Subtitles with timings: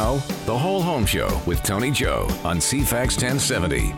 [0.00, 0.16] Now,
[0.46, 3.90] The Whole Home Show with Tony Joe on CFAX 1070.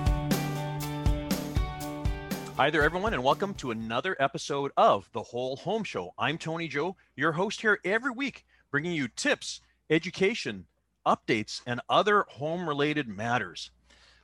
[2.57, 6.13] Hi there, everyone, and welcome to another episode of The Whole Home Show.
[6.19, 9.61] I'm Tony Joe, your host here every week, bringing you tips,
[9.91, 10.67] education,
[11.07, 13.71] updates, and other home related matters.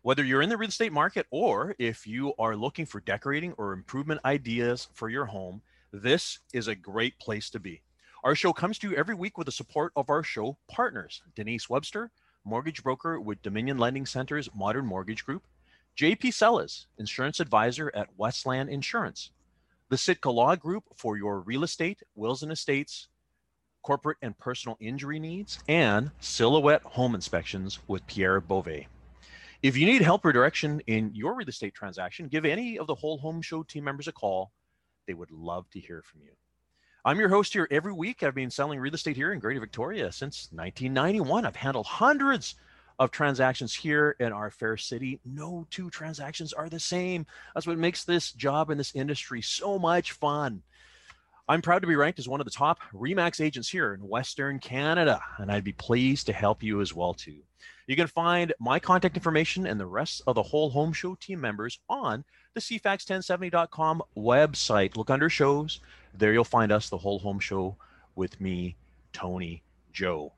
[0.03, 3.73] Whether you're in the real estate market or if you are looking for decorating or
[3.73, 7.83] improvement ideas for your home, this is a great place to be.
[8.25, 11.71] Our show comes to you every week with the support of our show partners Denise
[11.71, 12.11] Webster,
[12.45, 15.45] mortgage broker with Dominion Lending Center's Modern Mortgage Group,
[15.97, 19.31] JP Sellas, insurance advisor at Westland Insurance,
[19.89, 23.07] the Sitka Law Group for your real estate, wills and estates,
[23.83, 28.89] corporate and personal injury needs, and Silhouette Home Inspections with Pierre Beauvais.
[29.63, 32.97] If you need help or direction in your real estate transaction, give any of the
[32.97, 34.51] Whole Home Show team members a call.
[35.07, 36.33] They would love to hear from you.
[37.09, 38.23] I'm your host here every week.
[38.23, 41.47] I've been selling real estate here in Greater Victoria since 1991.
[41.47, 42.57] I've handled hundreds
[42.99, 45.19] of transactions here in our fair city.
[45.25, 47.25] No two transactions are the same.
[47.55, 50.63] That's what makes this job in this industry so much fun.
[51.49, 54.59] I'm proud to be ranked as one of the top REMAX agents here in Western
[54.59, 57.41] Canada, and I'd be pleased to help you as well too.
[57.89, 61.41] You can find my contact information and the rest of the whole home show team
[61.41, 62.23] members on
[62.53, 64.95] the cfax1070.com website.
[64.95, 65.81] Look under shows.
[66.13, 67.79] There you'll find us, the whole home show
[68.15, 68.77] with me,
[69.15, 70.35] Tony Joe.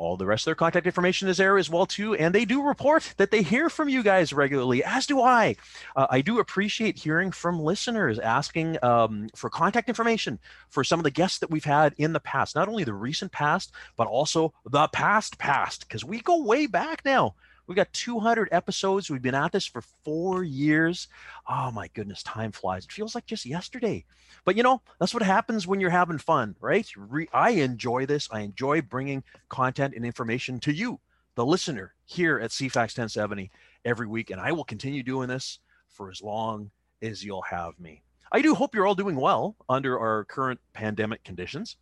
[0.00, 2.62] All the rest of their contact information is there as well too, and they do
[2.62, 5.56] report that they hear from you guys regularly, as do I.
[5.94, 10.38] Uh, I do appreciate hearing from listeners asking um, for contact information
[10.70, 13.30] for some of the guests that we've had in the past, not only the recent
[13.30, 17.34] past, but also the past past, because we go way back now.
[17.70, 19.08] We've got 200 episodes.
[19.10, 21.06] We've been at this for four years.
[21.48, 22.84] Oh my goodness, time flies.
[22.84, 24.04] It feels like just yesterday.
[24.44, 26.84] But you know, that's what happens when you're having fun, right?
[27.32, 28.26] I enjoy this.
[28.32, 30.98] I enjoy bringing content and information to you,
[31.36, 33.52] the listener, here at CFAX 1070
[33.84, 34.30] every week.
[34.30, 38.02] And I will continue doing this for as long as you'll have me.
[38.32, 41.76] I do hope you're all doing well under our current pandemic conditions.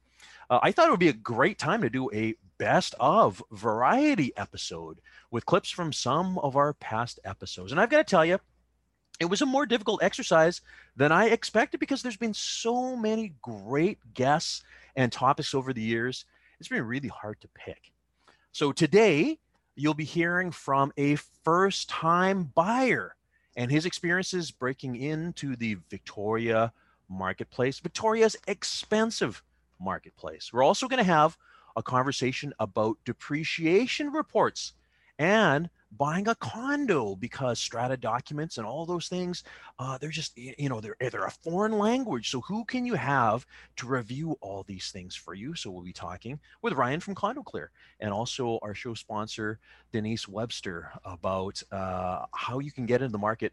[0.51, 4.37] Uh, I thought it would be a great time to do a best of variety
[4.37, 7.73] episode with clips from some of our past episodes.
[7.73, 8.39] And I've got to tell you,
[9.21, 10.61] it was a more difficult exercise
[10.97, 14.63] than I expected because there's been so many great guests
[14.97, 16.25] and topics over the years.
[16.61, 17.93] It's been really hard to pick.
[18.53, 19.39] So today,
[19.77, 23.15] you'll be hearing from a first time buyer
[23.57, 26.73] and his experiences breaking into the Victoria
[27.09, 29.43] marketplace, Victoria's expensive
[29.81, 30.53] marketplace.
[30.53, 31.37] We're also going to have
[31.77, 34.75] a conversation about depreciation reports
[35.19, 39.43] and buying a condo because strata documents and all those things
[39.79, 43.47] uh, they're just you know they're they're a foreign language so who can you have
[43.75, 47.43] to review all these things for you so we'll be talking with ryan from condo
[47.43, 49.59] clear and also our show sponsor
[49.91, 53.53] denise webster about uh, how you can get into the market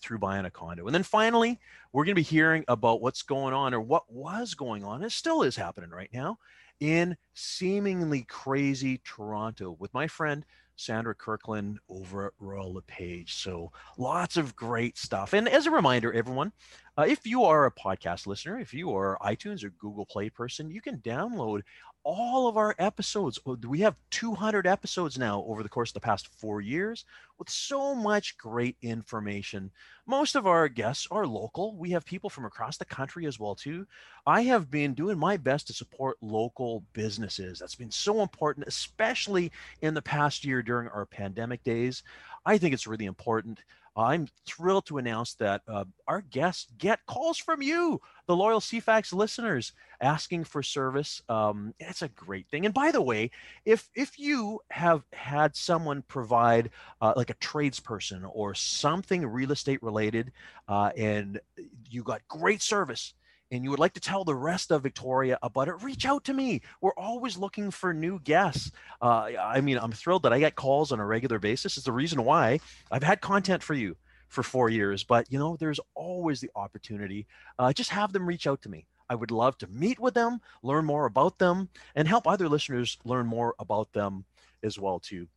[0.00, 1.58] through buying a condo and then finally
[1.92, 5.12] we're going to be hearing about what's going on or what was going on and
[5.12, 6.38] still is happening right now
[6.80, 10.44] in seemingly crazy toronto with my friend
[10.76, 13.34] Sandra Kirkland over at Royal LePage.
[13.34, 15.32] So lots of great stuff.
[15.32, 16.52] And as a reminder, everyone,
[16.98, 20.70] uh, if you are a podcast listener, if you are iTunes or Google Play person,
[20.70, 21.62] you can download
[22.04, 23.38] all of our episodes.
[23.46, 27.04] Oh, we have 200 episodes now over the course of the past four years
[27.38, 29.70] with so much great information.
[30.06, 31.76] Most of our guests are local.
[31.76, 33.86] We have people from across the country as well too.
[34.26, 37.58] I have been doing my best to support local businesses.
[37.58, 39.50] That's been so important, especially
[39.80, 42.02] in the past year during our pandemic days.
[42.44, 43.60] I think it's really important.
[43.96, 49.12] I'm thrilled to announce that uh, our guests get calls from you, the loyal CFAX
[49.12, 51.22] listeners, asking for service.
[51.28, 52.64] Um, it's a great thing.
[52.64, 53.30] And by the way,
[53.64, 59.82] if if you have had someone provide uh, like a tradesperson or something real estate
[59.82, 60.32] related,
[60.68, 61.40] uh, and
[61.88, 63.14] you got great service,
[63.54, 66.34] and you would like to tell the rest of Victoria about it, reach out to
[66.34, 66.60] me.
[66.80, 68.72] We're always looking for new guests.
[69.00, 71.76] Uh, I mean, I'm thrilled that I get calls on a regular basis.
[71.76, 72.58] It's the reason why
[72.90, 73.96] I've had content for you
[74.28, 75.04] for four years.
[75.04, 77.26] But you know, there's always the opportunity.
[77.58, 78.86] Uh, just have them reach out to me.
[79.08, 82.98] I would love to meet with them, learn more about them, and help other listeners
[83.04, 84.24] learn more about them
[84.64, 85.28] as well too.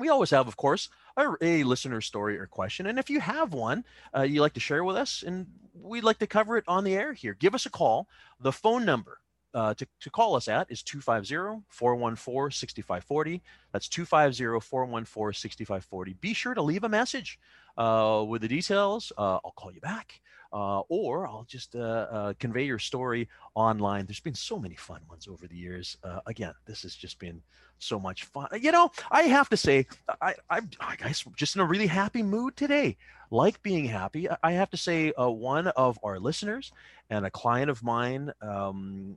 [0.00, 2.86] We always have, of course, a, a listener story or question.
[2.86, 3.84] And if you have one
[4.16, 6.94] uh, you like to share with us, and we'd like to cover it on the
[6.94, 8.08] air here, give us a call.
[8.40, 9.18] The phone number
[9.54, 13.40] uh, to, to call us at is 250-414-6540.
[13.72, 16.20] That's 250-414-6540.
[16.20, 17.40] Be sure to leave a message
[17.76, 20.20] uh, with the details, uh, I'll call you back.
[20.52, 21.78] Uh, or I'll just uh,
[22.10, 24.06] uh, convey your story online.
[24.06, 25.96] There's been so many fun ones over the years.
[26.02, 27.40] Uh, again, this has just been
[27.78, 28.48] so much fun.
[28.60, 29.86] You know, I have to say,
[30.20, 32.96] I, I, I guess just in a really happy mood today.
[33.30, 36.72] Like being happy, I have to say, one of our listeners
[37.10, 39.14] and a client of mine, um,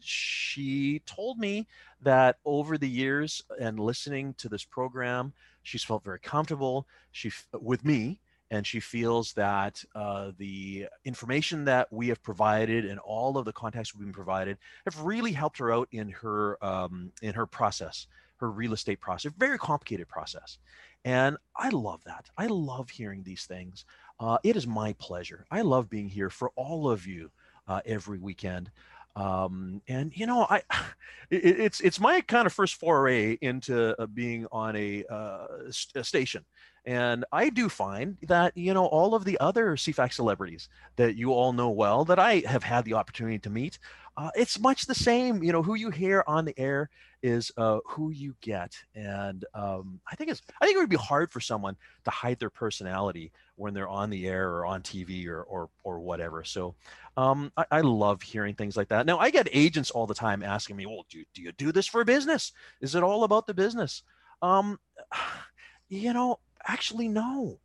[0.00, 1.66] she told me
[2.00, 6.86] that over the years and listening to this program, she's felt very comfortable.
[7.10, 8.20] She with me
[8.52, 13.52] and she feels that uh, the information that we have provided and all of the
[13.52, 18.06] contacts we've been provided have really helped her out in her um, in her process,
[18.36, 20.58] her real estate process, very complicated process.
[21.04, 22.28] And I love that.
[22.36, 23.86] I love hearing these things.
[24.20, 25.46] Uh, it is my pleasure.
[25.50, 27.30] I love being here for all of you
[27.66, 28.70] uh, every weekend.
[29.14, 30.62] Um, and you know, I
[31.30, 35.46] it, it's it's my kind of first foray into uh, being on a, uh,
[35.94, 36.44] a station.
[36.84, 41.32] And I do find that, you know, all of the other CFAX celebrities that you
[41.32, 43.78] all know well, that I have had the opportunity to meet,
[44.16, 45.42] uh, it's much the same.
[45.42, 46.90] You know, who you hear on the air
[47.22, 48.74] is uh, who you get.
[48.94, 52.38] And um, I think it's, I think it would be hard for someone to hide
[52.38, 56.42] their personality when they're on the air or on TV or, or, or whatever.
[56.44, 56.74] So
[57.16, 59.06] um, I, I, love hearing things like that.
[59.06, 61.86] Now I get agents all the time asking me, well, do do you do this
[61.86, 62.52] for business?
[62.80, 64.02] Is it all about the business?
[64.40, 64.80] Um,
[65.88, 67.58] you know, actually no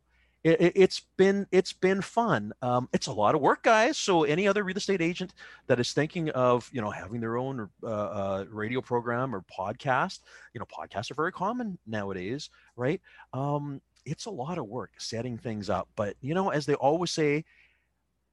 [0.48, 2.52] it, has been it's been fun.
[2.62, 3.96] Um, it's a lot of work guys.
[3.96, 5.34] So any other real estate agent
[5.66, 10.20] that is thinking of you know having their own uh, uh, radio program or podcast
[10.54, 13.00] you know podcasts are very common nowadays right?
[13.32, 15.88] Um, it's a lot of work setting things up.
[15.96, 17.44] But you know as they always say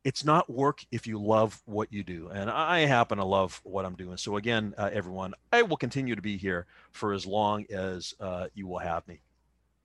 [0.04, 2.30] it's not work if you love what you do.
[2.32, 4.18] And i happen to love what i'm doing.
[4.18, 8.48] So again uh, everyone i will continue to be here for as long as uh,
[8.54, 9.22] you will have me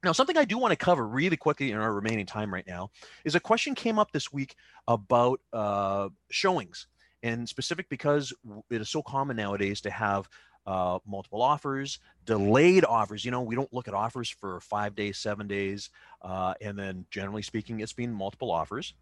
[0.02, 2.90] now, something I do want to cover really quickly in our remaining time right now
[3.24, 4.54] is a question came up this week
[4.88, 6.86] about uh, showings,
[7.22, 8.32] and specific because
[8.70, 10.28] it is so common nowadays to have
[10.66, 13.24] uh, multiple offers, delayed offers.
[13.24, 15.90] You know, we don't look at offers for five days, seven days,
[16.22, 18.94] uh, and then generally speaking, it's been multiple offers.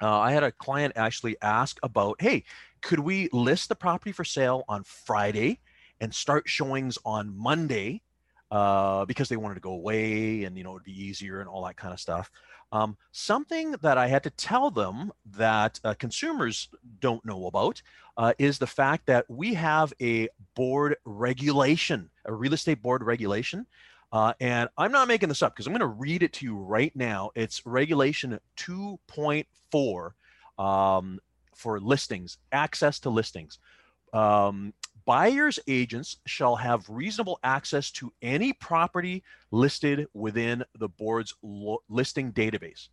[0.00, 2.44] Uh, I had a client actually ask about, hey,
[2.80, 5.60] could we list the property for sale on Friday
[6.00, 8.02] and start showings on Monday?
[8.52, 11.48] Uh, because they wanted to go away and you know it would be easier and
[11.48, 12.30] all that kind of stuff.
[12.70, 16.68] Um, something that I had to tell them that uh, consumers
[17.00, 17.80] don't know about
[18.18, 23.66] uh, is the fact that we have a board regulation, a real estate board regulation.
[24.12, 26.56] Uh, and I'm not making this up because I'm going to read it to you
[26.56, 27.30] right now.
[27.34, 30.10] It's regulation 2.4
[30.62, 31.20] um,
[31.54, 33.58] for listings, access to listings.
[34.12, 41.82] Um, buyer's agents shall have reasonable access to any property listed within the board's lo-
[41.88, 42.88] listing database.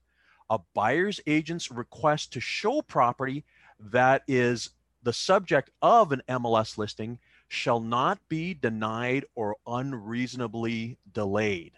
[0.50, 3.44] A buyer's agent's request to show property
[3.80, 4.72] that is
[5.04, 11.74] the subject of an MLS listing shall not be denied or unreasonably delayed.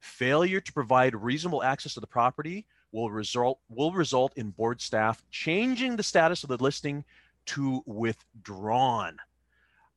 [0.00, 5.22] Failure to provide reasonable access to the property will result will result in board staff
[5.30, 7.04] changing the status of the listing
[7.46, 9.16] to withdrawn.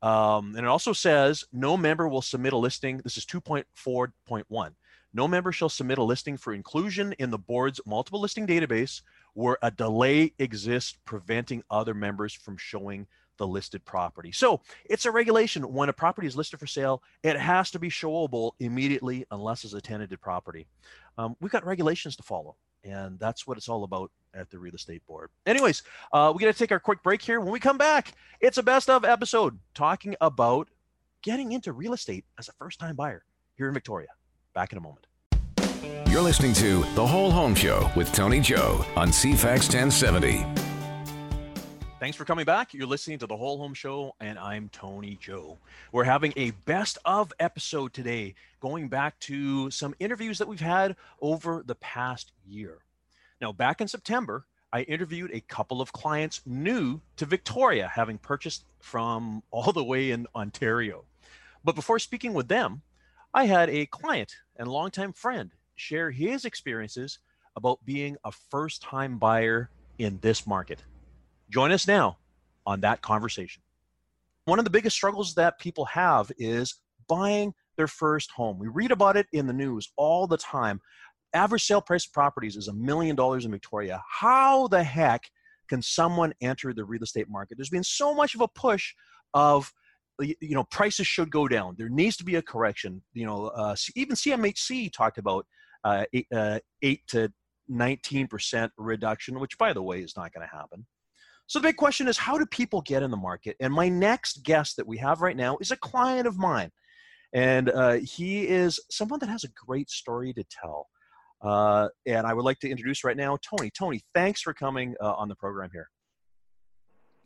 [0.03, 2.99] Um, and it also says no member will submit a listing.
[3.03, 4.71] This is 2.4.1.
[5.13, 9.01] No member shall submit a listing for inclusion in the board's multiple listing database
[9.33, 13.07] where a delay exists preventing other members from showing
[13.37, 14.31] the listed property.
[14.31, 15.63] So it's a regulation.
[15.71, 19.73] When a property is listed for sale, it has to be showable immediately unless it's
[19.73, 20.67] a tenanted property.
[21.17, 24.75] Um, we've got regulations to follow, and that's what it's all about at the real
[24.75, 25.29] estate board.
[25.45, 27.39] Anyways, uh, we got to take our quick break here.
[27.39, 30.69] When we come back, it's a best of episode talking about
[31.21, 33.23] getting into real estate as a first time buyer
[33.55, 34.09] here in Victoria.
[34.53, 35.07] Back in a moment.
[36.07, 40.45] You're listening to The Whole Home Show with Tony Joe on CFAX 1070.
[41.99, 42.73] Thanks for coming back.
[42.73, 45.57] You're listening to The Whole Home Show, and I'm Tony Joe.
[45.93, 50.97] We're having a best of episode today, going back to some interviews that we've had
[51.21, 52.79] over the past year.
[53.43, 58.63] Now, back in September, I interviewed a couple of clients new to Victoria, having purchased
[58.79, 61.03] from all the way in Ontario.
[61.61, 62.83] But before speaking with them,
[63.33, 67.19] I had a client and longtime friend share his experiences
[67.57, 70.81] about being a first time buyer in this market.
[71.49, 72.19] Join us now
[72.65, 73.61] on that conversation.
[74.45, 76.75] One of the biggest struggles that people have is
[77.09, 78.57] buying their first home.
[78.57, 80.79] We read about it in the news all the time
[81.33, 84.01] average sale price of properties is a million dollars in Victoria.
[84.09, 85.23] How the heck
[85.69, 87.57] can someone enter the real estate market?
[87.57, 88.93] There's been so much of a push
[89.33, 89.71] of
[90.21, 91.75] you know prices should go down.
[91.77, 93.01] There needs to be a correction.
[93.13, 95.45] You know, uh, even CMHC talked about
[95.83, 97.31] uh, eight, uh, eight to
[97.71, 100.85] 19% reduction, which by the way is not going to happen.
[101.47, 103.55] So the big question is how do people get in the market?
[103.59, 106.71] And my next guest that we have right now is a client of mine.
[107.33, 110.87] And uh, he is someone that has a great story to tell.
[111.43, 113.69] Uh, and I would like to introduce right now Tony.
[113.77, 115.89] Tony, thanks for coming uh, on the program here.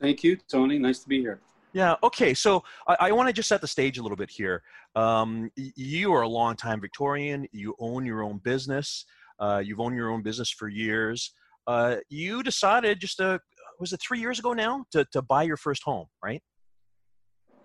[0.01, 0.79] Thank you, Tony.
[0.79, 1.39] Nice to be here.
[1.73, 1.95] Yeah.
[2.03, 2.33] Okay.
[2.33, 4.63] So I, I want to just set the stage a little bit here.
[4.95, 7.47] Um, you are a longtime Victorian.
[7.51, 9.05] You own your own business.
[9.39, 11.33] Uh, you've owned your own business for years.
[11.67, 13.39] Uh, you decided just a
[13.79, 16.41] was it three years ago now to to buy your first home, right?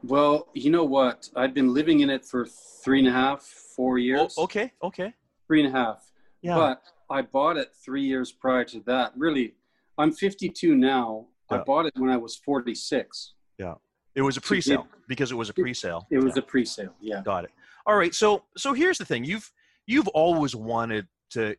[0.04, 1.30] Well, you know what?
[1.36, 2.46] I've been living in it for
[2.84, 4.34] three and a half, four years.
[4.36, 4.72] Oh, okay.
[4.82, 5.14] Okay.
[5.46, 6.11] Three and a half.
[6.42, 6.56] Yeah.
[6.56, 9.12] But I bought it three years prior to that.
[9.16, 9.54] Really,
[9.98, 11.26] I'm 52 now.
[11.50, 11.58] Yeah.
[11.58, 13.34] I bought it when I was 46.
[13.58, 13.74] Yeah.
[14.14, 16.06] It was a pre-sale because it was a pre-sale.
[16.10, 16.40] It was Yeah.
[16.40, 16.94] a pre-sale.
[17.00, 17.22] Yeah.
[17.24, 17.50] Got it.
[17.86, 18.14] All right.
[18.14, 19.24] So so here's the thing.
[19.24, 19.50] You've
[19.86, 21.56] you've always wanted to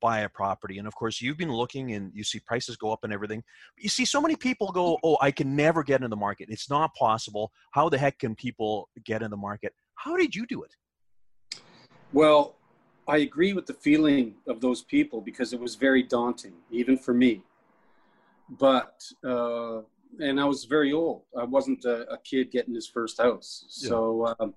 [0.00, 3.04] buy a property and of course you've been looking and you see prices go up
[3.04, 3.40] and everything
[3.78, 6.68] you see so many people go oh i can never get in the market it's
[6.68, 10.64] not possible how the heck can people get in the market how did you do
[10.64, 10.74] it
[12.12, 12.56] Well,
[13.08, 17.14] I agree with the feeling of those people because it was very daunting, even for
[17.14, 17.42] me.
[18.48, 19.82] But, uh,
[20.20, 21.22] and I was very old.
[21.38, 23.66] I wasn't a, a kid getting his first house.
[23.80, 23.88] Yeah.
[23.88, 24.54] So um,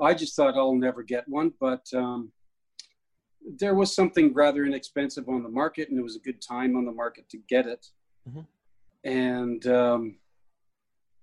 [0.00, 1.52] I just thought I'll never get one.
[1.58, 2.32] But um,
[3.58, 6.84] there was something rather inexpensive on the market, and it was a good time on
[6.84, 7.86] the market to get it.
[8.28, 8.46] Mhm.
[9.04, 10.16] And, um,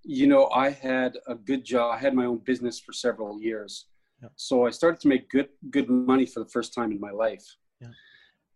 [0.04, 1.96] you know, I had a good job.
[1.96, 3.88] I had my own business for several years.
[4.22, 4.30] Yeah.
[4.36, 7.44] So I started to make good good money for the first time in my life.
[7.80, 7.88] Yeah.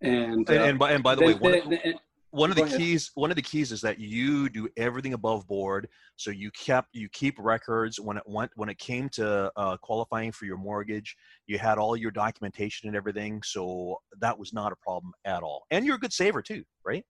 [0.02, 2.00] And, and, uh, and by, and by the way one, then- then-
[2.32, 2.80] one of the go ahead.
[2.80, 6.90] keys one of the keys is that you do everything above board so you kept
[6.92, 11.16] you keep records when it went when it came to uh, qualifying for your mortgage
[11.48, 15.66] you had all your documentation and everything so that was not a problem at all
[15.72, 17.06] and you're a good saver too right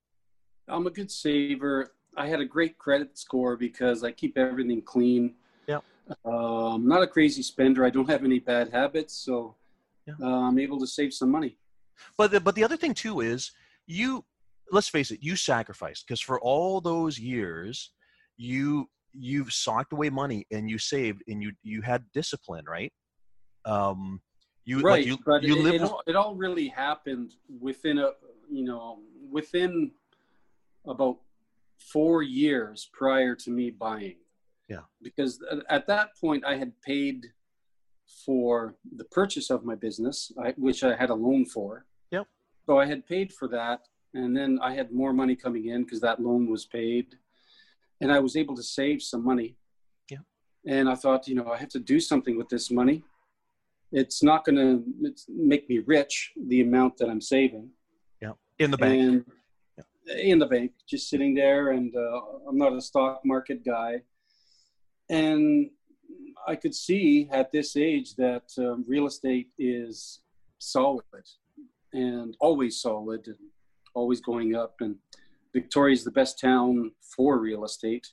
[0.67, 1.93] I'm a good saver.
[2.17, 5.35] I had a great credit score because I keep everything clean.
[6.25, 7.85] I'm not a crazy spender.
[7.85, 9.55] I don't have any bad habits, so
[10.07, 10.13] Yeah.
[10.21, 11.57] uh, I'm able to save some money.
[12.17, 13.51] But the, but the other thing too is
[13.87, 14.23] you
[14.71, 17.91] let's face it, you sacrificed because for all those years
[18.37, 22.91] you you've socked away money and you saved and you you had discipline, right?
[23.65, 24.21] Um
[24.65, 27.99] you right, like you but you it, lived it, all, it all really happened within
[27.99, 28.11] a
[28.51, 28.99] you know
[29.31, 29.91] within
[30.87, 31.17] about
[31.79, 34.17] four years prior to me buying.
[34.67, 34.81] Yeah.
[35.01, 37.27] Because at- at that point I had paid
[38.25, 41.85] for the purchase of my business, I, which I had a loan for.
[42.11, 42.27] Yep.
[42.65, 46.01] So I had paid for that, and then I had more money coming in because
[46.01, 47.15] that loan was paid,
[48.01, 49.57] and I was able to save some money.
[50.09, 50.19] Yeah.
[50.65, 53.03] And I thought, you know, I have to do something with this money.
[53.91, 54.83] It's not going to
[55.29, 57.69] make me rich, the amount that I'm saving.
[58.59, 59.01] in the bank.
[59.01, 59.25] And
[60.31, 64.01] in the bank, just sitting there, and uh, I'm not a stock market guy.
[65.09, 65.69] And
[66.47, 70.21] I could see at this age that um, real estate is
[70.59, 71.03] solid
[71.93, 73.37] and always solid and
[73.93, 74.75] always going up.
[74.81, 74.95] And
[75.53, 78.07] Victoria is the best town for real estate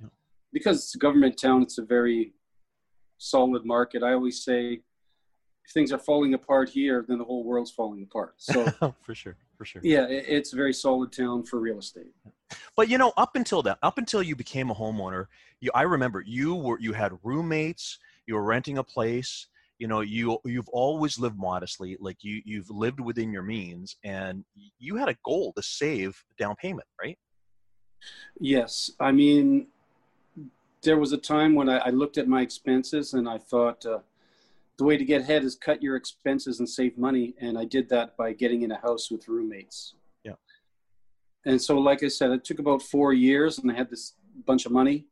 [0.00, 0.08] Yeah.
[0.52, 1.62] because it's a government town.
[1.62, 2.34] It's a very
[3.18, 4.02] solid market.
[4.02, 4.80] I always say,
[5.66, 8.34] if things are falling apart here, then the whole world's falling apart.
[8.38, 8.64] So
[9.02, 9.80] for sure, for sure.
[9.84, 12.12] yeah, it's a very solid town for real estate.
[12.76, 15.26] But you know, up until that, up until you became a homeowner,
[15.60, 19.46] you I remember you were you had roommates, you were renting a place,
[19.78, 24.44] you know, you you've always lived modestly, like you you've lived within your means and
[24.78, 27.18] you had a goal to save down payment, right?
[28.38, 29.68] Yes, I mean,
[30.82, 34.00] there was a time when I, I looked at my expenses and I thought uh,
[34.76, 37.88] the way to get ahead is cut your expenses and save money, and I did
[37.90, 39.94] that by getting in a house with roommates.
[41.44, 41.52] Yeah.
[41.52, 44.14] And so, like I said, it took about four years, and I had this
[44.46, 45.06] bunch of money,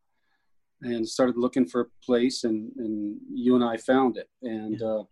[0.82, 5.04] and started looking for a place, and and you and I found it, and uh,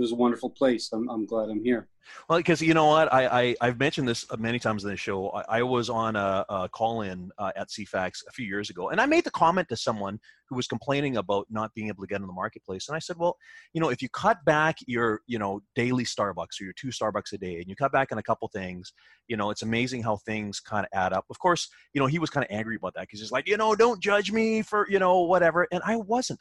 [0.00, 0.88] it was a wonderful place.
[0.92, 1.86] I'm I'm glad I'm here.
[2.26, 5.28] Well, because you know what, I, I I've mentioned this many times in the show.
[5.28, 8.98] I, I was on a, a call-in uh, at CFAX a few years ago, and
[8.98, 12.22] I made the comment to someone who was complaining about not being able to get
[12.22, 13.36] in the marketplace, and I said, well,
[13.74, 17.34] you know, if you cut back your you know daily Starbucks or your two Starbucks
[17.34, 18.94] a day, and you cut back on a couple things,
[19.28, 21.26] you know, it's amazing how things kind of add up.
[21.28, 23.58] Of course, you know, he was kind of angry about that because he's like, you
[23.58, 26.40] know, don't judge me for you know whatever, and I wasn't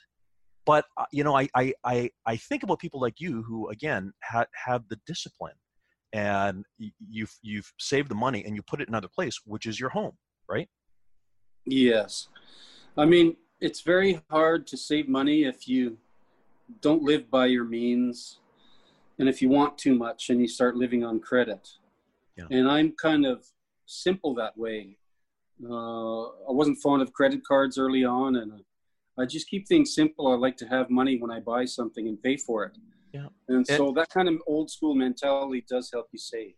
[0.66, 4.12] but uh, you know I, I i i think about people like you who again
[4.22, 5.56] had have the discipline
[6.14, 6.66] and
[7.10, 9.90] you've you've saved the money and you put it in another place which is your
[9.90, 10.14] home
[10.48, 10.70] right
[11.66, 12.30] Yes.
[12.98, 15.98] I mean, it's very hard to save money if you
[16.82, 18.40] don't live by your means
[19.18, 21.68] and if you want too much and you start living on credit
[22.38, 22.46] Yeah.
[22.52, 23.44] and i'm kind of
[23.88, 24.98] simple that way
[25.68, 28.64] uh, i wasn't fond of credit cards early on and
[29.20, 32.22] i just keep things simple i like to have money when i buy something and
[32.22, 32.78] pay for it
[33.14, 33.28] Yeah.
[33.48, 36.56] and so that kind of old school mentality does help you save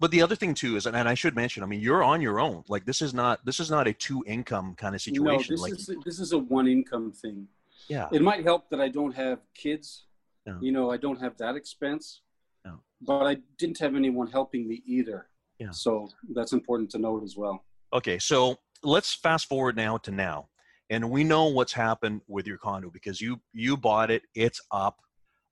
[0.00, 2.38] But the other thing too is, and I should mention, I mean, you're on your
[2.38, 2.62] own.
[2.74, 5.48] Like this is not this is not a two income kind of situation.
[5.50, 7.48] no this like, is this is a one income thing
[7.88, 10.04] yeah, it might help that I don't have kids.
[10.46, 10.58] No.
[10.60, 12.22] You know, I don't have that expense.
[12.64, 12.80] No.
[13.00, 15.28] But I didn't have anyone helping me either.
[15.58, 15.70] Yeah.
[15.70, 17.64] So that's important to note as well.
[17.92, 20.48] Okay, so let's fast forward now to now,
[20.90, 24.22] and we know what's happened with your condo because you you bought it.
[24.34, 24.98] It's up.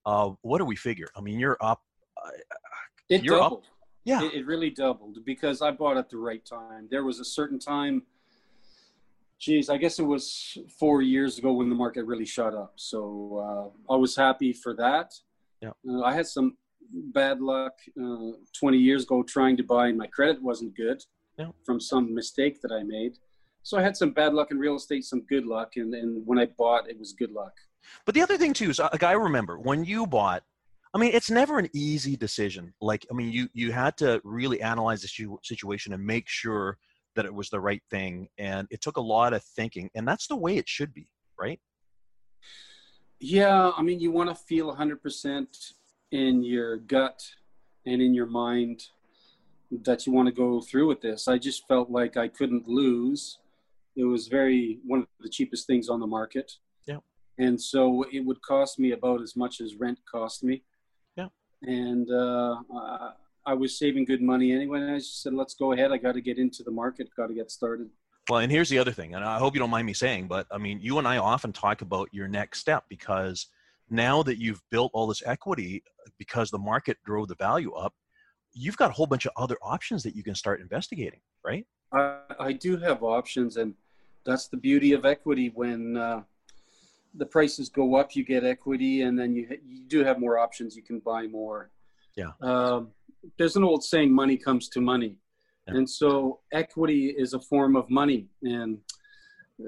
[0.05, 1.09] Uh, what do we figure?
[1.16, 1.83] I mean, you're up.
[2.16, 2.31] Uh,
[3.09, 3.66] It You're up- doubled.
[4.05, 6.88] yeah, It, it really doubled because I bought at the right time.
[6.90, 8.02] There was a certain time.
[9.38, 12.73] Geez, I guess it was four years ago when the market really shot up.
[12.76, 15.12] So uh, I was happy for that.
[15.61, 15.73] Yeah.
[15.88, 16.57] Uh, I had some
[16.93, 21.02] bad luck uh, 20 years ago trying to buy, and my credit wasn't good
[21.38, 21.50] Yeah.
[21.66, 23.19] from some mistake that I made.
[23.67, 26.39] So I had some bad luck in real estate, some good luck, and, and when
[26.39, 27.53] I bought, it was good luck.
[28.05, 30.45] But the other thing too is, like I remember when you bought.
[30.95, 32.73] I mean, it's never an easy decision.
[32.81, 36.79] Like, I mean, you you had to really analyze the situation and make sure
[37.17, 40.29] that it was the right thing, and it took a lot of thinking, and that's
[40.29, 41.59] the way it should be, right?
[43.19, 45.73] Yeah, I mean, you want to feel 100%
[46.13, 47.21] in your gut
[47.85, 48.85] and in your mind
[49.73, 51.27] that you want to go through with this.
[51.27, 53.39] I just felt like I couldn't lose.
[53.97, 56.53] It was very one of the cheapest things on the market.
[56.87, 56.99] Yeah.
[57.38, 60.62] And so it would cost me about as much as rent cost me.
[61.17, 61.29] Yeah.
[61.62, 63.12] And uh, I-
[63.49, 64.81] I was saving good money anyway.
[64.81, 65.93] And I just said, let's go ahead.
[65.93, 67.88] I got to get into the market, got to get started.
[68.29, 70.49] Well, and here's the other thing, and I hope you don't mind me saying, but
[70.50, 73.47] I mean, you and I often talk about your next step because
[73.88, 75.85] now that you've built all this equity
[76.19, 77.95] because the market drove the value up,
[78.53, 81.65] you've got a whole bunch of other options that you can start investigating, right?
[81.93, 83.75] I, I do have options, and
[84.26, 85.50] that's the beauty of equity.
[85.54, 86.23] When uh,
[87.14, 90.76] the prices go up, you get equity, and then you you do have more options.
[90.76, 91.71] You can buy more.
[92.16, 92.33] Yeah.
[92.42, 92.89] Um,
[93.39, 95.17] there's an old saying, "Money comes to money,"
[95.67, 95.75] Yeah.
[95.76, 98.78] and so equity is a form of money, and
[99.60, 99.65] uh,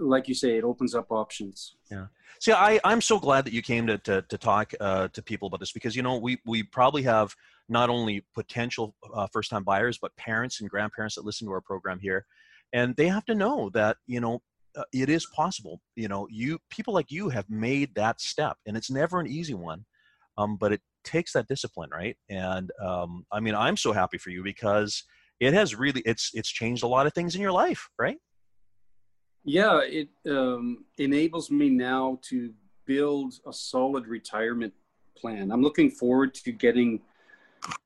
[0.00, 1.74] like you say, it opens up options.
[1.90, 2.06] Yeah.
[2.40, 5.48] See, I, I'm so glad that you came to, to, to talk uh, to people
[5.48, 7.34] about this because, you know, we, we probably have
[7.68, 11.60] not only potential uh, first time buyers, but parents and grandparents that listen to our
[11.60, 12.26] program here.
[12.74, 14.42] And they have to know that, you know,
[14.76, 15.80] uh, it is possible.
[15.94, 19.54] You know, you people like you have made that step and it's never an easy
[19.54, 19.84] one,
[20.36, 22.16] um, but it takes that discipline, right?
[22.28, 25.04] And um, I mean, I'm so happy for you because
[25.38, 28.18] it has really, it's, it's changed a lot of things in your life, right?
[29.44, 32.52] Yeah, it um, enables me now to
[32.86, 34.72] build a solid retirement
[35.16, 35.52] plan.
[35.52, 37.02] I'm looking forward to getting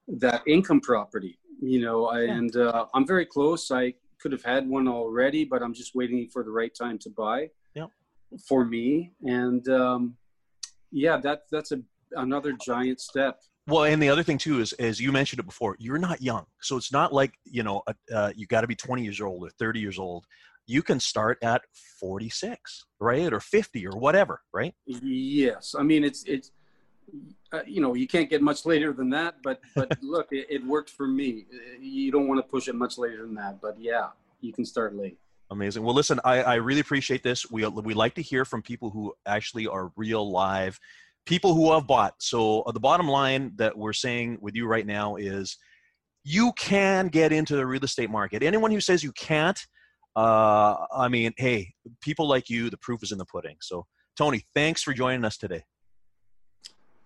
[0.07, 3.70] that income property, you know, I, and uh, I'm very close.
[3.70, 7.11] I could have had one already, but I'm just waiting for the right time to
[7.11, 7.90] buy Yep.
[8.48, 9.12] for me.
[9.22, 10.16] And um,
[10.90, 11.81] yeah, that that's a
[12.12, 13.40] another giant step.
[13.66, 16.46] Well, and the other thing too is, as you mentioned it before, you're not young,
[16.62, 19.46] so it's not like you know uh, uh, you got to be 20 years old
[19.46, 20.24] or 30 years old.
[20.66, 21.62] You can start at
[21.98, 24.74] 46, right, or 50 or whatever, right?
[24.87, 26.50] Yes, I mean it's it's
[27.53, 30.66] uh, you know you can't get much later than that, but but look, it, it
[30.66, 31.47] worked for me.
[31.81, 34.09] You don't want to push it much later than that, but yeah,
[34.40, 35.18] you can start late.
[35.51, 35.83] Amazing.
[35.83, 37.51] Well, listen, I, I really appreciate this.
[37.51, 40.79] We we like to hear from people who actually are real live,
[41.25, 42.14] people who have bought.
[42.18, 45.57] So uh, the bottom line that we're saying with you right now is,
[46.25, 48.42] you can get into the real estate market.
[48.42, 49.59] Anyone who says you can't,
[50.16, 53.57] uh, I mean, hey, people like you, the proof is in the pudding.
[53.62, 53.87] So
[54.18, 55.62] Tony, thanks for joining us today.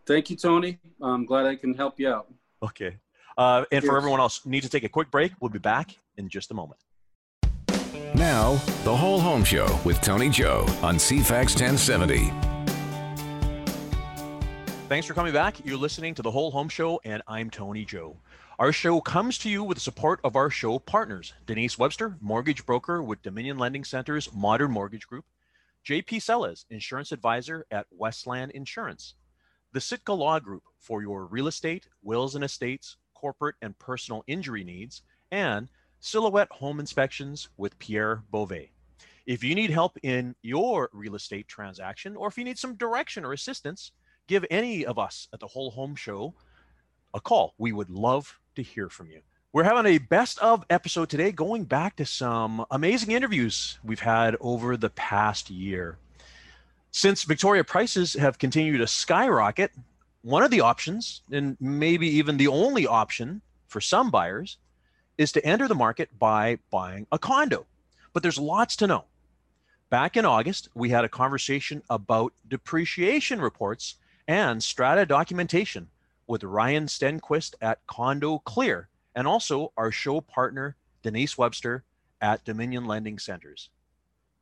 [0.06, 0.78] Thank you, Tony.
[1.00, 2.26] I'm glad I can help you out.
[2.62, 2.96] Okay.
[3.36, 5.32] Uh, and for everyone else, need to take a quick break.
[5.40, 6.80] We'll be back in just a moment.
[8.14, 12.30] Now, The Whole Home Show with Tony Joe on CFAX 1070.
[14.88, 15.64] Thanks for coming back.
[15.64, 18.18] You're listening to the Whole Home Show, and I'm Tony Joe.
[18.58, 22.66] Our show comes to you with the support of our show partners Denise Webster, mortgage
[22.66, 25.24] broker with Dominion Lending Center's Modern Mortgage Group,
[25.88, 29.14] JP Sellers, insurance advisor at Westland Insurance,
[29.72, 34.64] the Sitka Law Group for your real estate, wills and estates, corporate and personal injury
[34.64, 35.68] needs, and
[36.00, 38.70] Silhouette Home Inspections with Pierre Beauvais.
[39.26, 43.24] If you need help in your real estate transaction, or if you need some direction
[43.24, 43.92] or assistance,
[44.26, 46.34] give any of us at the Whole Home Show
[47.14, 47.54] a call.
[47.56, 49.20] We would love to hear from you.
[49.52, 54.36] We're having a best of episode today, going back to some amazing interviews we've had
[54.40, 55.98] over the past year.
[56.94, 59.72] Since Victoria prices have continued to skyrocket,
[60.20, 64.58] one of the options, and maybe even the only option for some buyers,
[65.16, 67.66] is to enter the market by buying a condo.
[68.12, 69.06] But there's lots to know.
[69.88, 73.96] Back in August, we had a conversation about depreciation reports
[74.28, 75.88] and strata documentation
[76.26, 81.84] with Ryan Stenquist at Condo Clear and also our show partner, Denise Webster
[82.20, 83.70] at Dominion Lending Centers.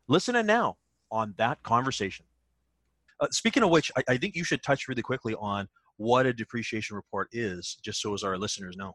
[0.09, 0.79] Listen in now
[1.13, 2.27] on that conversation.
[3.21, 6.33] Uh, speaking of which, I, I think you should touch really quickly on what a
[6.33, 8.95] depreciation report is, just so as our listeners know.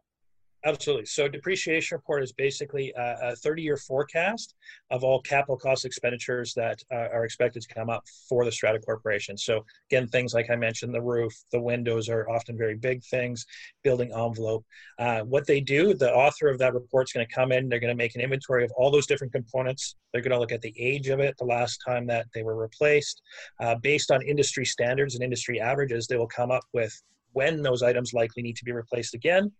[0.66, 1.06] Absolutely.
[1.06, 4.56] So depreciation report is basically a 30-year forecast
[4.90, 8.80] of all capital cost expenditures that uh, are expected to come up for the Strata
[8.80, 9.38] Corporation.
[9.38, 13.46] So again, things like I mentioned, the roof, the windows are often very big things,
[13.84, 14.64] building envelope.
[14.98, 17.78] Uh, what they do, the author of that report is going to come in, they're
[17.78, 19.94] going to make an inventory of all those different components.
[20.12, 22.56] They're going to look at the age of it, the last time that they were
[22.56, 23.22] replaced.
[23.60, 26.92] Uh, based on industry standards and industry averages, they will come up with
[27.34, 29.52] when those items likely need to be replaced again,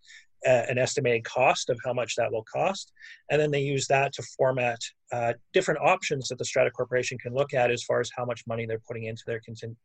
[0.45, 2.91] an estimated cost of how much that will cost,
[3.31, 4.79] and then they use that to format
[5.11, 8.45] uh, different options that the Strata Corporation can look at as far as how much
[8.47, 9.41] money they're putting into their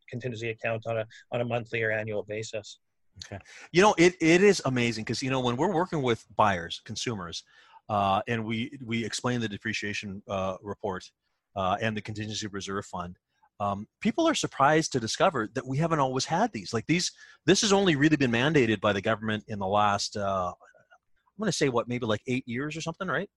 [0.09, 2.79] contingency account on a on a monthly or annual basis.
[3.27, 6.81] Okay, you know it it is amazing because you know when we're working with buyers,
[6.85, 7.45] consumers,
[7.89, 11.05] uh, and we we explain the depreciation uh, report
[11.57, 13.19] uh, and the contingency reserve fund
[13.63, 16.73] um, people are surprised to discover that we haven't always had these.
[16.73, 17.13] Like these,
[17.47, 21.49] this has only really been mandated by the government in the last, uh, I'm going
[21.49, 23.31] to say what, maybe like eight years or something, right?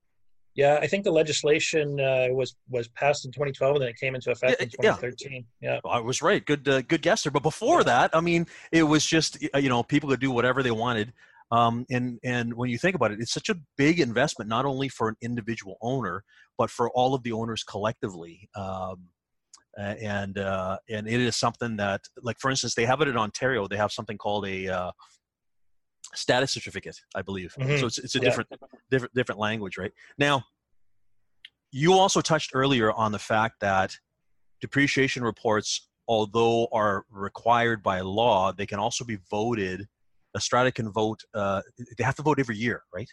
[0.56, 4.16] Yeah, I think the legislation uh, was was passed in 2012 and then it came
[4.16, 5.46] into effect in 2013.
[5.60, 5.80] Yeah, yeah.
[5.90, 6.46] I was right.
[6.46, 7.32] Good, uh, good guess there.
[7.32, 10.72] But before that, I mean, it was just you know people could do whatever they
[10.72, 11.12] wanted.
[11.52, 14.88] Um, and and when you think about it, it's such a big investment, not only
[14.88, 16.24] for an individual owner,
[16.58, 18.50] but for all of the owners collectively.
[18.56, 19.10] Um,
[19.78, 23.18] uh, and uh, and it is something that, like for instance, they have it in
[23.18, 23.68] Ontario.
[23.68, 24.92] They have something called a uh,
[26.14, 27.54] status certificate, I believe.
[27.60, 27.78] Mm-hmm.
[27.78, 28.26] So it's it's a yeah.
[28.26, 28.50] different
[28.90, 29.92] different different language, right?
[30.18, 30.44] Now,
[31.72, 33.98] you also touched earlier on the fact that
[34.62, 39.86] depreciation reports, although are required by law, they can also be voted.
[40.36, 41.22] A strata can vote.
[41.34, 41.62] Uh,
[41.98, 43.10] they have to vote every year, right?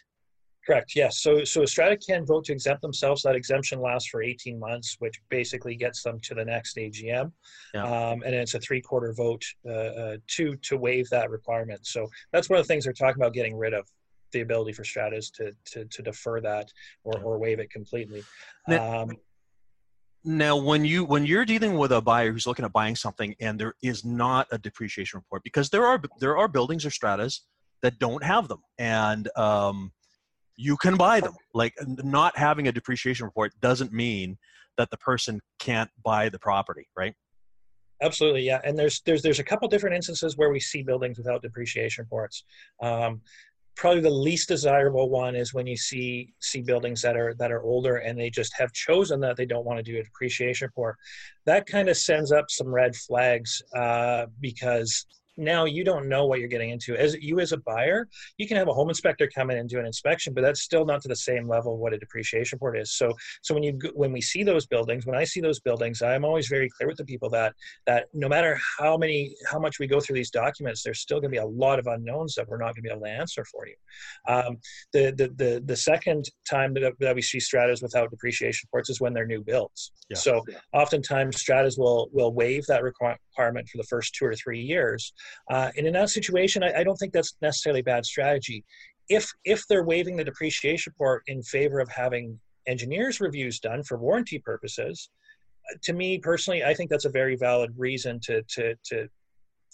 [0.65, 0.93] Correct.
[0.95, 1.19] Yes.
[1.19, 3.21] So so a Strata can vote to exempt themselves.
[3.23, 7.31] That exemption lasts for 18 months, which basically gets them to the next AGM,
[7.73, 7.83] yeah.
[7.83, 11.85] um, and it's a three-quarter vote uh, uh, to to waive that requirement.
[11.85, 13.85] So that's one of the things they're talking about getting rid of
[14.31, 16.71] the ability for stratas to to, to defer that
[17.03, 18.23] or, or waive it completely.
[18.67, 19.17] Now, um,
[20.25, 23.59] now, when you when you're dealing with a buyer who's looking at buying something and
[23.59, 27.41] there is not a depreciation report, because there are there are buildings or stratas
[27.81, 29.91] that don't have them, and um,
[30.55, 31.33] you can buy them.
[31.53, 34.37] Like not having a depreciation report doesn't mean
[34.77, 37.13] that the person can't buy the property, right?
[38.01, 38.59] Absolutely, yeah.
[38.63, 42.43] And there's there's there's a couple different instances where we see buildings without depreciation reports.
[42.81, 43.21] Um,
[43.75, 47.63] probably the least desirable one is when you see see buildings that are that are
[47.63, 50.97] older and they just have chosen that they don't want to do a depreciation report.
[51.45, 55.05] That kind of sends up some red flags uh, because
[55.37, 56.95] now you don't know what you're getting into.
[56.95, 59.79] As you as a buyer you can have a home inspector come in and do
[59.79, 62.77] an inspection but that's still not to the same level of what a depreciation report
[62.77, 62.93] is.
[62.93, 66.25] So so when you when we see those buildings when i see those buildings i'm
[66.25, 67.53] always very clear with the people that
[67.85, 71.31] that no matter how many how much we go through these documents there's still going
[71.31, 73.45] to be a lot of unknowns that we're not going to be able to answer
[73.45, 73.75] for you.
[74.27, 74.57] Um,
[74.91, 78.99] the, the the the second time that, that we see stratas without depreciation reports is
[78.99, 79.91] when they're new builds.
[80.09, 80.17] Yeah.
[80.17, 80.41] so
[80.73, 85.13] oftentimes stratas will will waive that requirement for the first two or three years
[85.49, 88.63] uh, and in that situation, I, I, don't think that's necessarily bad strategy.
[89.09, 93.97] If if they're waiving the depreciation report in favor of having engineers reviews done for
[93.97, 95.09] warranty purposes,
[95.69, 99.07] uh, to me personally, I think that's a very valid reason to to to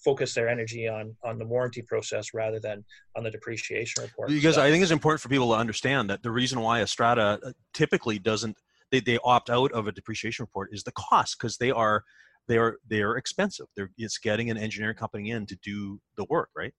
[0.03, 2.83] focus their energy on on the warranty process rather than
[3.15, 4.29] on the depreciation report.
[4.29, 6.87] Because so, I think it's important for people to understand that the reason why a
[6.87, 8.57] strata uh, typically doesn't
[8.91, 12.03] they, they opt out of a depreciation report is the cost because they are
[12.49, 13.67] they're they're expensive.
[13.77, 16.73] They're it's getting an engineering company in to do the work, right?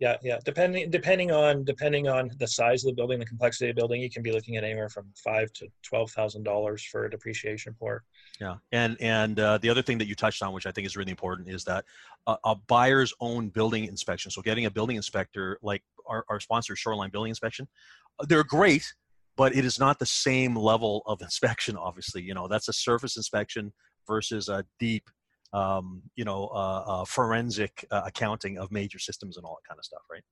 [0.00, 0.38] Yeah, yeah.
[0.44, 4.00] Depending depending on depending on the size of the building, the complexity of the building,
[4.00, 7.70] you can be looking at anywhere from five to twelve thousand dollars for a depreciation
[7.70, 8.02] report.
[8.40, 10.96] Yeah, and and uh, the other thing that you touched on, which I think is
[10.96, 11.84] really important, is that
[12.26, 14.30] a, a buyer's own building inspection.
[14.32, 17.68] So getting a building inspector, like our, our sponsor, Shoreline Building Inspection,
[18.18, 18.92] uh, they're great,
[19.36, 21.76] but it is not the same level of inspection.
[21.76, 23.72] Obviously, you know that's a surface inspection
[24.06, 25.08] versus a deep
[25.52, 29.78] um, you know uh, uh, forensic uh, accounting of major systems and all that kind
[29.78, 30.22] of stuff right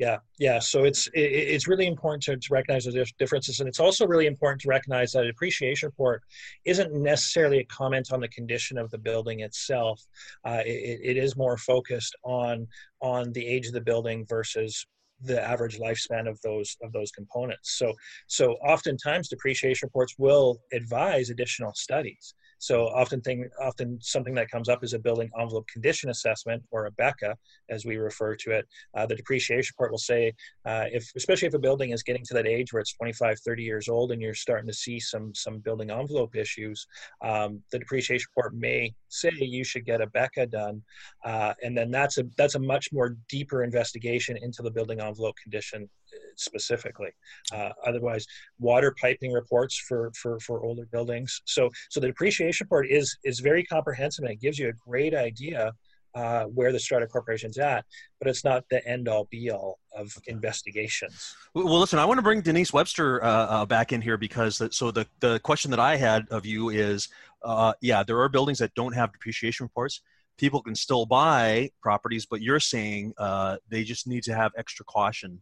[0.00, 0.60] Yeah, yeah.
[0.60, 1.20] So it's it,
[1.54, 5.12] it's really important to, to recognize the differences, and it's also really important to recognize
[5.12, 6.22] that a depreciation report
[6.64, 10.00] isn't necessarily a comment on the condition of the building itself.
[10.42, 12.66] Uh, it, it is more focused on
[13.02, 14.86] on the age of the building versus
[15.22, 17.76] the average lifespan of those of those components.
[17.78, 17.92] So
[18.26, 22.34] so oftentimes depreciation reports will advise additional studies.
[22.60, 26.86] So often thing, often something that comes up is a building envelope condition assessment or
[26.86, 27.34] a BECA,
[27.70, 28.68] as we refer to it.
[28.94, 30.34] Uh, the depreciation part will say,
[30.66, 33.62] uh, if especially if a building is getting to that age where it's 25, 30
[33.62, 36.86] years old, and you're starting to see some some building envelope issues,
[37.22, 40.82] um, the depreciation report may say you should get a BECA done,
[41.24, 45.36] uh, and then that's a that's a much more deeper investigation into the building envelope
[45.42, 45.88] condition
[46.36, 47.10] specifically.
[47.52, 48.26] Uh, otherwise,
[48.58, 51.42] water piping reports for, for, for older buildings.
[51.44, 55.14] So, so the depreciation report is, is very comprehensive and it gives you a great
[55.14, 55.72] idea
[56.14, 57.84] uh, where the strata corporation's at,
[58.18, 61.36] but it's not the end all be all of investigations.
[61.54, 64.72] Well, listen, I want to bring Denise Webster uh, uh, back in here because the,
[64.72, 67.08] so the, the question that I had of you is,
[67.44, 70.00] uh, yeah, there are buildings that don't have depreciation reports.
[70.36, 74.84] People can still buy properties, but you're saying uh, they just need to have extra
[74.86, 75.40] caution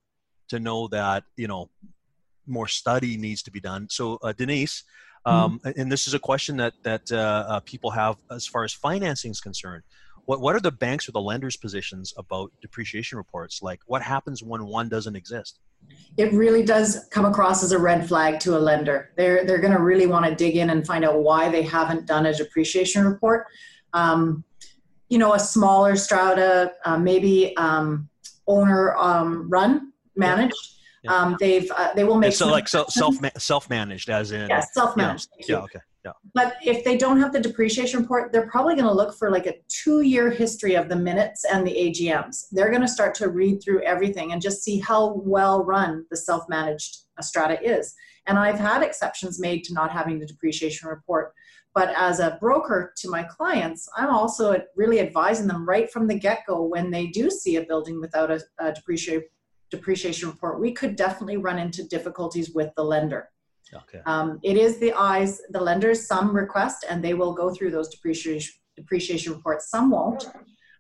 [0.49, 1.71] to know that you know
[2.47, 3.89] more study needs to be done.
[3.91, 4.85] So uh, Denise,
[5.25, 5.81] um, mm-hmm.
[5.81, 9.31] and this is a question that that uh, uh, people have as far as financing
[9.31, 9.83] is concerned.
[10.25, 13.63] What what are the banks or the lenders' positions about depreciation reports?
[13.63, 15.61] Like, what happens when one doesn't exist?
[16.17, 19.11] It really does come across as a red flag to a lender.
[19.17, 22.07] They're they're going to really want to dig in and find out why they haven't
[22.07, 23.47] done a depreciation report.
[23.93, 24.45] Um,
[25.09, 28.11] you know, a smaller strata, uh, maybe um,
[28.47, 30.75] owner um, run managed.
[31.05, 31.15] Yeah.
[31.15, 34.61] Um, they've uh, they will make so like so, self self managed as in yeah
[34.73, 36.13] self managed yeah, yeah okay yeah.
[36.35, 39.47] But if they don't have the depreciation report they're probably going to look for like
[39.47, 43.29] a two year history of the minutes and the AGMs they're going to start to
[43.29, 47.95] read through everything and just see how well run the self managed strata is.
[48.27, 51.33] And I've had exceptions made to not having the depreciation report
[51.79, 56.19] but as a broker to my clients, I'm also really advising them right from the
[56.19, 59.23] get go when they do see a building without a, a depreciation
[59.71, 63.29] depreciation report, we could definitely run into difficulties with the lender.
[63.75, 64.01] Okay.
[64.07, 67.89] Um, it is the eyes, the lenders, some request, and they will go through those
[67.89, 69.71] depreciation depreciation reports.
[69.71, 70.27] Some won't.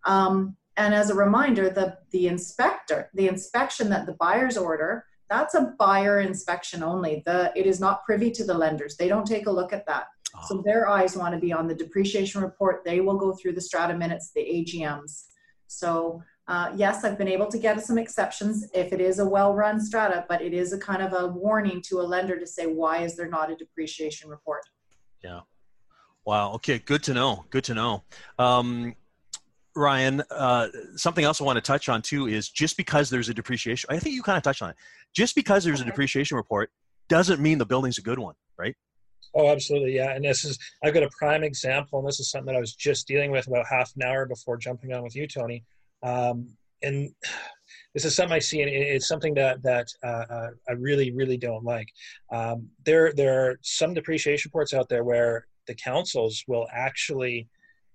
[0.04, 5.54] Um, and as a reminder, the the inspector, the inspection that the buyers order, that's
[5.54, 7.22] a buyer inspection only.
[7.26, 8.96] The it is not privy to the lenders.
[8.96, 10.06] They don't take a look at that.
[10.34, 10.40] Oh.
[10.46, 12.84] So their eyes want to be on the depreciation report.
[12.84, 15.24] They will go through the strata minutes, the AGMs.
[15.66, 19.80] So uh, yes, I've been able to get some exceptions if it is a well-run
[19.80, 23.02] strata, but it is a kind of a warning to a lender to say, why
[23.02, 24.62] is there not a depreciation report?
[25.22, 25.40] Yeah.
[26.24, 26.52] Wow.
[26.54, 26.78] Okay.
[26.78, 27.44] Good to know.
[27.50, 28.02] Good to know.
[28.38, 28.94] Um,
[29.76, 33.34] Ryan, uh, something else I want to touch on too is just because there's a
[33.34, 34.76] depreciation, I think you kind of touched on it.
[35.14, 36.70] Just because there's a depreciation report
[37.08, 38.74] doesn't mean the building's a good one, right?
[39.34, 39.94] Oh, absolutely.
[39.94, 40.14] Yeah.
[40.14, 42.74] And this is, I've got a prime example, and this is something that I was
[42.74, 45.62] just dealing with about half an hour before jumping on with you, Tony.
[46.02, 46.48] Um,
[46.82, 47.10] and
[47.94, 51.36] this is something I see, and it's something that that uh, uh, I really, really
[51.36, 51.88] don't like.
[52.30, 57.48] Um, there, there are some depreciation reports out there where the councils will actually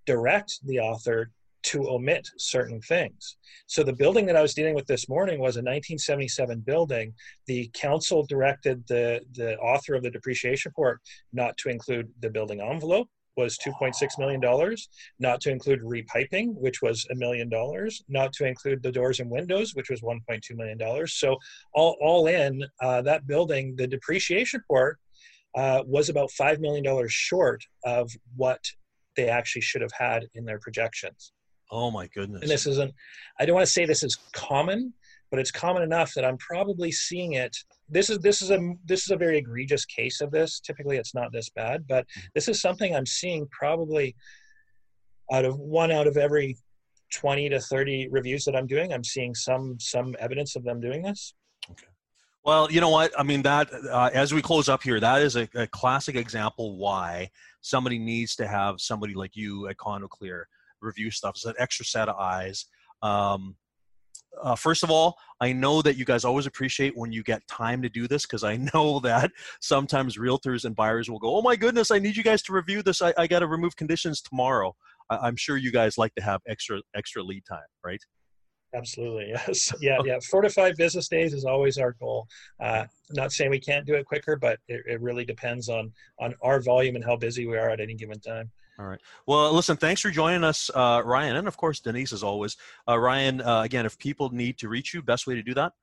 [0.05, 1.31] direct the author
[1.63, 3.37] to omit certain things.
[3.67, 7.13] So the building that I was dealing with this morning was a 1977 building.
[7.47, 10.99] The council directed the the author of the depreciation report
[11.31, 14.75] not to include the building envelope, was $2.6 million,
[15.19, 19.29] not to include repiping, which was a million dollars, not to include the doors and
[19.29, 21.07] windows, which was $1.2 million.
[21.07, 21.37] So,
[21.73, 24.99] all, all in, uh, that building, the depreciation report
[25.55, 28.63] uh, was about $5 million short of what
[29.15, 31.33] they actually should have had in their projections.
[31.71, 32.41] Oh, my goodness.
[32.41, 32.93] And this isn't,
[33.39, 34.93] I don't want to say this is common,
[35.33, 37.57] but it's common enough that I'm probably seeing it.
[37.89, 40.59] This is this is a this is a very egregious case of this.
[40.59, 42.27] Typically, it's not this bad, but mm-hmm.
[42.35, 44.15] this is something I'm seeing probably
[45.31, 46.55] out of one out of every
[47.15, 48.93] 20 to 30 reviews that I'm doing.
[48.93, 51.33] I'm seeing some some evidence of them doing this.
[51.71, 51.87] Okay.
[52.45, 53.11] Well, you know what?
[53.19, 56.77] I mean, that uh, as we close up here, that is a, a classic example
[56.77, 60.43] why somebody needs to have somebody like you at CondoClear
[60.79, 61.31] review stuff.
[61.37, 62.67] It's an extra set of eyes.
[63.01, 63.55] Um,
[64.41, 67.81] uh, first of all, I know that you guys always appreciate when you get time
[67.81, 71.55] to do this because I know that sometimes realtors and buyers will go, "Oh my
[71.55, 73.01] goodness, I need you guys to review this.
[73.01, 74.75] I, I got to remove conditions tomorrow."
[75.09, 78.01] I, am sure you guys like to have extra extra lead time, right?
[78.73, 80.17] Absolutely, yes, yeah, yeah.
[80.29, 82.27] Four to five business days is always our goal.
[82.59, 86.33] Uh, not saying we can't do it quicker, but it, it really depends on on
[86.41, 88.51] our volume and how busy we are at any given time.
[88.79, 88.99] All right.
[89.27, 92.57] Well, listen, thanks for joining us, uh, Ryan, and of course, Denise, as always.
[92.87, 95.73] Uh, Ryan, uh, again, if people need to reach you, best way to do that?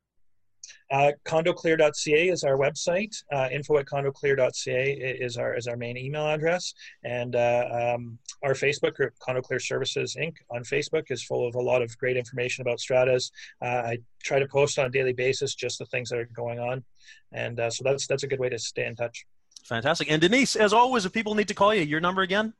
[0.91, 3.15] Uh, condoclear.ca is our website.
[3.33, 8.55] Uh, info at condoclear.ca is our is our main email address, and uh, um, our
[8.55, 10.35] Facebook group, CondoClear Services Inc.
[10.51, 13.31] on Facebook is full of a lot of great information about stratas.
[13.63, 16.59] Uh, I try to post on a daily basis just the things that are going
[16.59, 16.85] on,
[17.33, 19.27] and uh, so that's that's a good way to stay in touch.
[19.65, 20.11] Fantastic.
[20.11, 22.55] And Denise, as always, if people need to call you, your number again?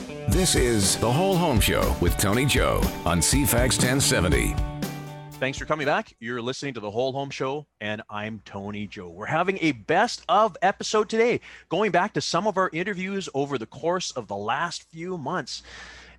[0.08, 4.54] This is The Whole Home Show with Tony Joe on CFAX 1070.
[5.32, 6.16] Thanks for coming back.
[6.18, 9.10] You're listening to The Whole Home Show, and I'm Tony Joe.
[9.10, 13.58] We're having a best of episode today, going back to some of our interviews over
[13.58, 15.62] the course of the last few months.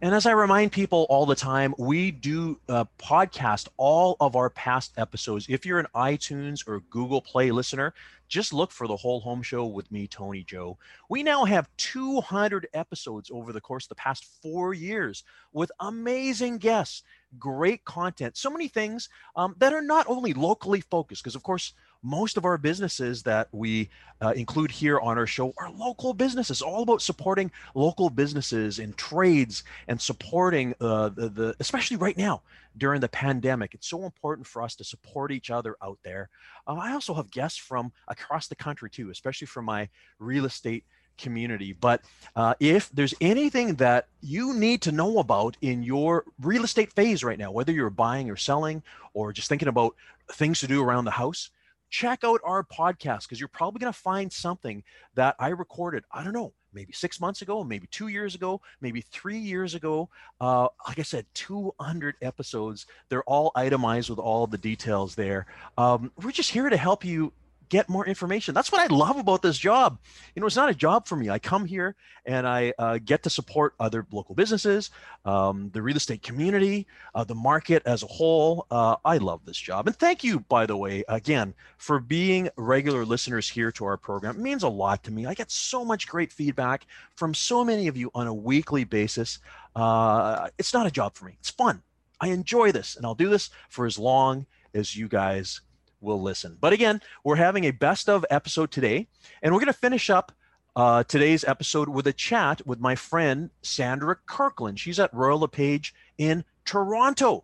[0.01, 4.49] And as I remind people all the time, we do uh, podcast all of our
[4.49, 5.47] past episodes.
[5.49, 7.93] If you're an iTunes or Google Play listener,
[8.29, 10.77] just look for the whole home show with me, Tony Joe.
[11.09, 16.59] We now have 200 episodes over the course of the past four years with amazing
[16.59, 17.03] guests,
[17.37, 21.73] great content, so many things um, that are not only locally focused, because of course,
[22.01, 23.89] most of our businesses that we
[24.21, 28.95] uh, include here on our show are local businesses all about supporting local businesses and
[28.97, 32.41] trades and supporting uh, the, the especially right now
[32.77, 36.29] during the pandemic it's so important for us to support each other out there
[36.67, 39.87] uh, i also have guests from across the country too especially from my
[40.19, 40.83] real estate
[41.19, 41.73] community.
[41.73, 42.01] But
[42.35, 47.23] uh, if there's anything that you need to know about in your real estate phase
[47.23, 48.81] right now, whether you're buying or selling
[49.13, 49.95] or just thinking about
[50.31, 51.49] things to do around the house,
[51.89, 54.83] check out our podcast because you're probably going to find something
[55.15, 59.01] that I recorded, I don't know, maybe six months ago, maybe two years ago, maybe
[59.01, 60.09] three years ago.
[60.39, 62.85] Uh, like I said, 200 episodes.
[63.09, 65.47] They're all itemized with all the details there.
[65.77, 67.33] Um, we're just here to help you
[67.69, 68.53] get more information.
[68.53, 69.99] That's what I love about this job.
[70.35, 71.29] You know, it's not a job for me.
[71.29, 74.89] I come here and I uh, get to support other local businesses,
[75.23, 78.65] um, the real estate community, uh, the market as a whole.
[78.71, 79.87] Uh, I love this job.
[79.87, 84.37] And thank you, by the way, again, for being regular listeners here to our program.
[84.37, 85.25] It means a lot to me.
[85.25, 89.39] I get so much great feedback from so many of you on a weekly basis.
[89.75, 91.83] Uh, it's not a job for me, it's fun.
[92.21, 95.61] I enjoy this, and I'll do this for as long as you guys
[96.01, 96.57] will listen.
[96.59, 99.07] But again, we're having a best of episode today,
[99.41, 100.31] and we're going to finish up
[100.75, 104.79] uh, today's episode with a chat with my friend Sandra Kirkland.
[104.79, 107.43] She's at Royal LePage in Toronto.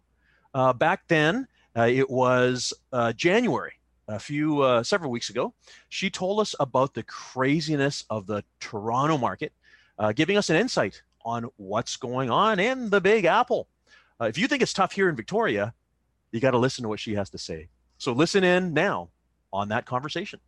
[0.54, 3.74] Uh, back then, uh, it was uh, January,
[4.08, 5.54] a few uh, several weeks ago.
[5.90, 9.52] She told us about the craziness of the Toronto market,
[10.00, 13.68] uh, giving us an insight on what's going on in the Big Apple.
[14.22, 15.74] if you think it's tough here in Victoria,
[16.32, 17.68] you got to listen to what she has to say.
[17.98, 19.10] So listen in now
[19.52, 20.40] on that conversation.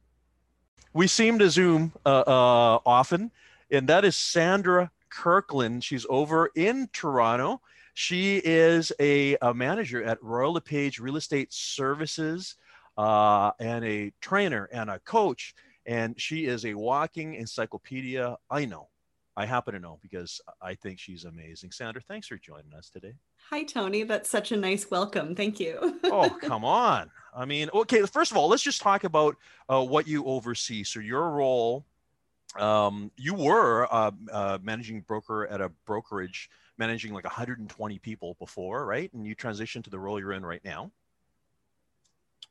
[0.94, 3.32] We seem to Zoom uh, uh, often,
[3.72, 5.84] and that is Sandra Kirkland.
[5.84, 7.62] She's over in Toronto.
[7.94, 12.56] She is a, a manager at Royal LePage Real Estate Services
[12.98, 15.56] uh, and a trainer and a coach.
[15.86, 18.38] And she is a walking encyclopedia.
[18.50, 18.90] I know.
[19.38, 21.72] I happen to know because I think she's amazing.
[21.72, 23.14] Sandra, thanks for joining us today.
[23.52, 24.02] Hi, Tony.
[24.02, 25.36] That's such a nice welcome.
[25.36, 26.00] Thank you.
[26.06, 27.12] oh, come on.
[27.36, 29.36] I mean, okay, first of all, let's just talk about
[29.70, 30.84] uh, what you oversee.
[30.84, 31.86] So, your role,
[32.58, 38.00] um, you were a, uh, a uh, managing broker at a brokerage managing like 120
[38.00, 39.14] people before, right?
[39.14, 40.92] And you transitioned to the role you're in right now,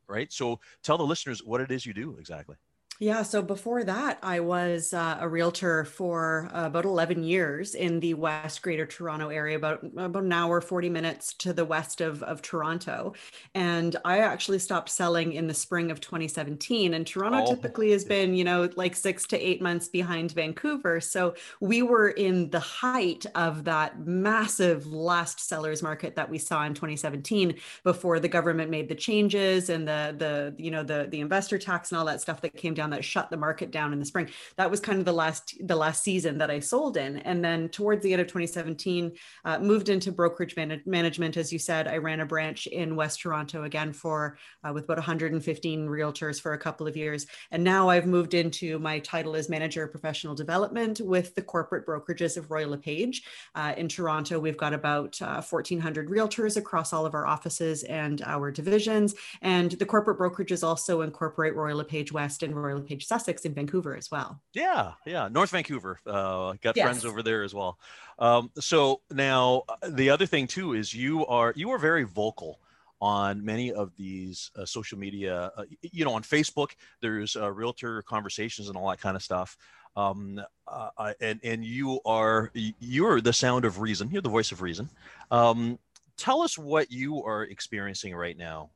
[0.06, 0.32] right?
[0.32, 2.54] So, tell the listeners what it is you do exactly.
[2.98, 8.00] Yeah, so before that, I was uh, a realtor for uh, about 11 years in
[8.00, 12.22] the West Greater Toronto area, about, about an hour, 40 minutes to the west of,
[12.22, 13.12] of Toronto.
[13.54, 16.94] And I actually stopped selling in the spring of 2017.
[16.94, 17.54] And Toronto oh.
[17.54, 20.98] typically has been, you know, like six to eight months behind Vancouver.
[21.00, 26.64] So we were in the height of that massive last sellers market that we saw
[26.64, 31.20] in 2017 before the government made the changes and the, the you know, the, the
[31.20, 33.92] investor tax and all that stuff that came down down that shut the market down
[33.92, 34.28] in the spring.
[34.56, 37.68] That was kind of the last the last season that I sold in, and then
[37.68, 39.12] towards the end of 2017,
[39.44, 41.36] uh, moved into brokerage man- management.
[41.36, 44.98] As you said, I ran a branch in West Toronto again for uh, with about
[44.98, 49.48] 115 realtors for a couple of years, and now I've moved into my title as
[49.48, 53.22] manager of professional development with the corporate brokerages of Royal LePage
[53.54, 54.38] uh, in Toronto.
[54.38, 59.72] We've got about 1,400 uh, realtors across all of our offices and our divisions, and
[59.72, 64.10] the corporate brokerages also incorporate Royal LePage West and Royal LePage Sussex in Vancouver as
[64.10, 64.40] well.
[64.54, 66.00] Yeah, yeah, North Vancouver.
[66.06, 66.84] Uh, got yes.
[66.84, 67.78] friends over there as well.
[68.18, 72.60] Um, so now uh, the other thing too is you are you are very vocal
[73.00, 76.70] on many of these uh, social media, uh, you know, on Facebook,
[77.02, 79.56] there's uh, realtor conversations and all that kind of stuff.
[79.96, 84.10] Um, uh, and and you are you're the sound of reason.
[84.10, 84.90] You're the voice of reason.
[85.30, 85.78] Um,
[86.16, 88.70] tell us what you are experiencing right now,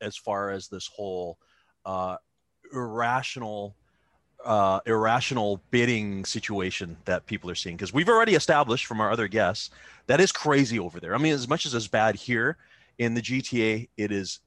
[0.00, 1.38] as far as this whole
[1.84, 2.16] uh,
[2.72, 3.74] irrational
[4.44, 9.26] uh, irrational bidding situation that people are seeing because we've already established from our other
[9.26, 9.70] guests
[10.06, 11.14] that is crazy over there.
[11.14, 12.56] I mean, as much as it's bad here
[12.98, 14.38] in the GTA, it is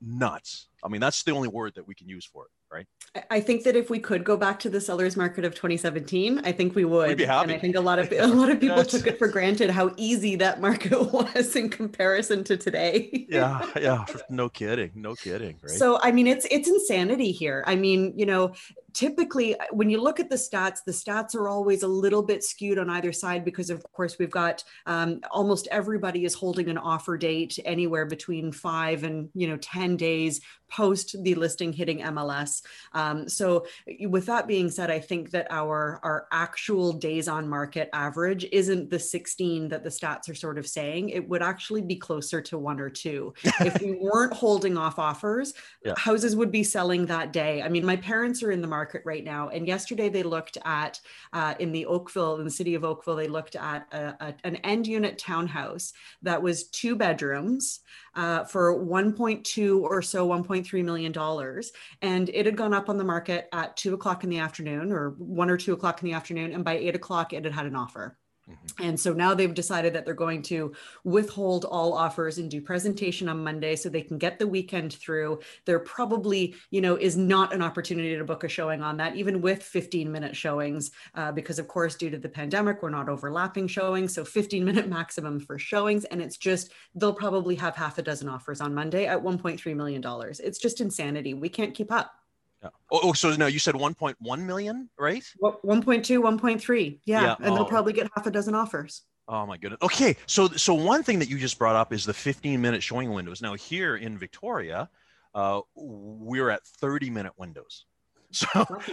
[0.00, 0.68] nuts.
[0.82, 2.86] I mean, that's the only word that we can use for it right?
[3.30, 6.52] I think that if we could go back to the sellers market of 2017, I
[6.52, 7.20] think we would.
[7.20, 9.92] And I think a lot of a lot of people took it for granted how
[9.96, 13.26] easy that market was in comparison to today.
[13.30, 15.70] yeah, yeah, no kidding, no kidding, right?
[15.70, 17.64] So I mean, it's it's insanity here.
[17.66, 18.52] I mean, you know,
[18.98, 22.80] typically when you look at the stats the stats are always a little bit skewed
[22.80, 27.16] on either side because of course we've got um, almost everybody is holding an offer
[27.16, 33.28] date anywhere between five and you know 10 days post the listing hitting mls um,
[33.28, 33.64] so
[34.00, 38.90] with that being said i think that our our actual days on market average isn't
[38.90, 41.10] the 16 that the stats are sort of saying.
[41.10, 43.34] It would actually be closer to one or two.
[43.60, 45.94] If we weren't holding off offers yeah.
[45.96, 47.62] houses would be selling that day.
[47.62, 49.48] I mean my parents are in the market right now.
[49.48, 51.00] And yesterday they looked at
[51.32, 54.56] uh, in the Oakville, in the city of Oakville, they looked at a, a, an
[54.56, 57.80] end unit townhouse that was two bedrooms
[58.14, 61.72] uh, for 1.2 or so, 1.3 million dollars,
[62.02, 65.10] and it had gone up on the market at two o'clock in the afternoon, or
[65.18, 67.76] one or two o'clock in the afternoon, and by eight o'clock it had had an
[67.76, 68.18] offer.
[68.48, 68.82] Mm-hmm.
[68.82, 70.72] And so now they've decided that they're going to
[71.04, 75.40] withhold all offers and do presentation on Monday so they can get the weekend through.
[75.64, 79.40] There probably, you know, is not an opportunity to book a showing on that, even
[79.40, 83.68] with 15 minute showings, uh, because of course, due to the pandemic, we're not overlapping
[83.68, 84.14] showings.
[84.14, 86.04] So 15 minute maximum for showings.
[86.06, 90.02] And it's just, they'll probably have half a dozen offers on Monday at $1.3 million.
[90.40, 91.34] It's just insanity.
[91.34, 92.17] We can't keep up.
[92.62, 92.70] Yeah.
[92.90, 95.24] Oh, oh, so no, you said 1.1 million, right?
[95.38, 96.98] Well, 1.2, 1.3.
[97.04, 97.22] Yeah.
[97.22, 97.36] yeah.
[97.38, 97.54] And oh.
[97.54, 99.02] they'll probably get half a dozen offers.
[99.28, 99.78] Oh my goodness.
[99.82, 100.16] Okay.
[100.26, 103.42] So, so one thing that you just brought up is the 15 minute showing windows.
[103.42, 104.88] Now here in Victoria,
[105.34, 107.84] uh, we're at 30 minute windows.
[108.30, 108.46] So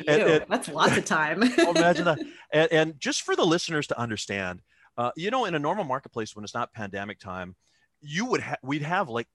[0.08, 1.44] and, and, that's lots of time.
[1.60, 2.20] Oh, imagine that.
[2.54, 4.62] And, and, just for the listeners to understand,
[4.98, 7.54] uh, you know, in a normal marketplace, when it's not pandemic time,
[8.00, 9.28] you would have, we'd have like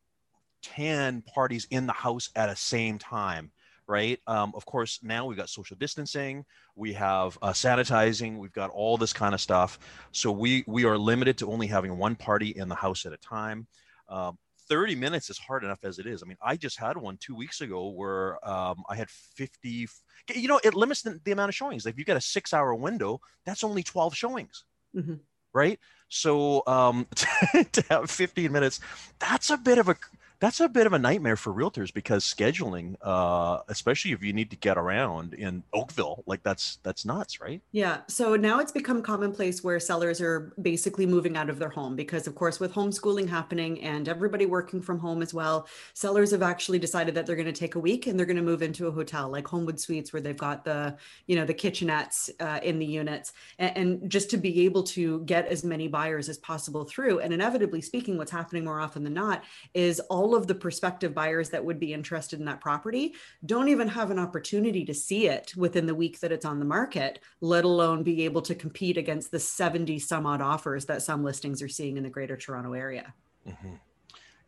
[0.62, 3.50] 10 parties in the house at a same time
[3.91, 4.20] right?
[4.28, 6.45] Um, of course, now we've got social distancing,
[6.76, 9.80] we have uh, sanitizing, we've got all this kind of stuff.
[10.12, 13.16] So we we are limited to only having one party in the house at a
[13.16, 13.66] time.
[14.09, 14.38] Um,
[14.68, 16.22] 30 minutes is hard enough as it is.
[16.22, 19.88] I mean, I just had one two weeks ago where um, I had 50.
[20.36, 21.84] You know, it limits the, the, amount of showings.
[21.84, 24.64] Like if you got a six-hour window, that's only 12 showings.
[24.97, 25.14] Mm-hmm
[25.53, 25.80] right?
[26.09, 27.09] So um,
[27.72, 28.78] to have 15 minutes,
[29.18, 29.97] that's a bit of a
[30.41, 34.49] that's a bit of a nightmare for realtors because scheduling, uh, especially if you need
[34.51, 37.61] to get around in Oakville, like that's that's nuts, right?
[37.72, 37.99] Yeah.
[38.09, 42.26] So now it's become commonplace where sellers are basically moving out of their home because,
[42.26, 46.78] of course, with homeschooling happening and everybody working from home as well, sellers have actually
[46.78, 48.91] decided that they're going to take a week and they're going to move into a
[48.91, 52.86] hotel like Homewood Suites, where they've got the you know the kitchenettes uh, in the
[52.86, 57.20] units, and, and just to be able to get as many buyers as possible through.
[57.20, 61.12] And inevitably speaking, what's happening more often than not is all all of the prospective
[61.12, 63.14] buyers that would be interested in that property
[63.44, 66.64] don't even have an opportunity to see it within the week that it's on the
[66.64, 71.24] market, let alone be able to compete against the 70 some odd offers that some
[71.24, 73.12] listings are seeing in the greater Toronto area.
[73.48, 73.74] Mm-hmm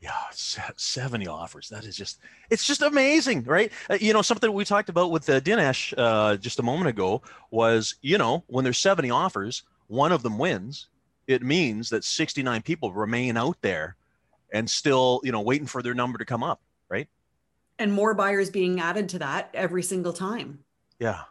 [0.01, 2.19] yeah 70 offers that is just
[2.51, 6.37] it's just amazing right uh, you know something we talked about with uh, Denise uh,
[6.39, 7.23] just a moment ago
[7.53, 10.89] was you know when there's 70 offers one of them wins
[11.29, 13.95] it means that 69 people remain out there
[14.53, 17.09] and still, you know, waiting for their number to come up, right?
[17.79, 20.61] And more buyers being added to that every single time.
[20.99, 21.23] Yeah.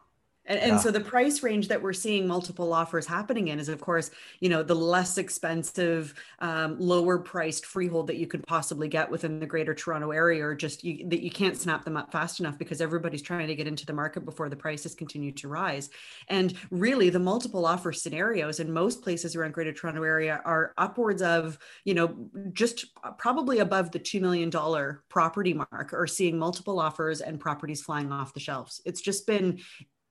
[0.45, 0.77] And, and yeah.
[0.79, 4.49] so the price range that we're seeing multiple offers happening in is, of course, you
[4.49, 9.45] know, the less expensive, um, lower priced freehold that you could possibly get within the
[9.45, 12.81] Greater Toronto area, or just you, that you can't snap them up fast enough because
[12.81, 15.89] everybody's trying to get into the market before the prices continue to rise.
[16.27, 21.21] And really, the multiple offer scenarios in most places around Greater Toronto area are upwards
[21.21, 22.85] of, you know, just
[23.19, 28.11] probably above the two million dollar property mark, or seeing multiple offers and properties flying
[28.11, 28.81] off the shelves.
[28.85, 29.59] It's just been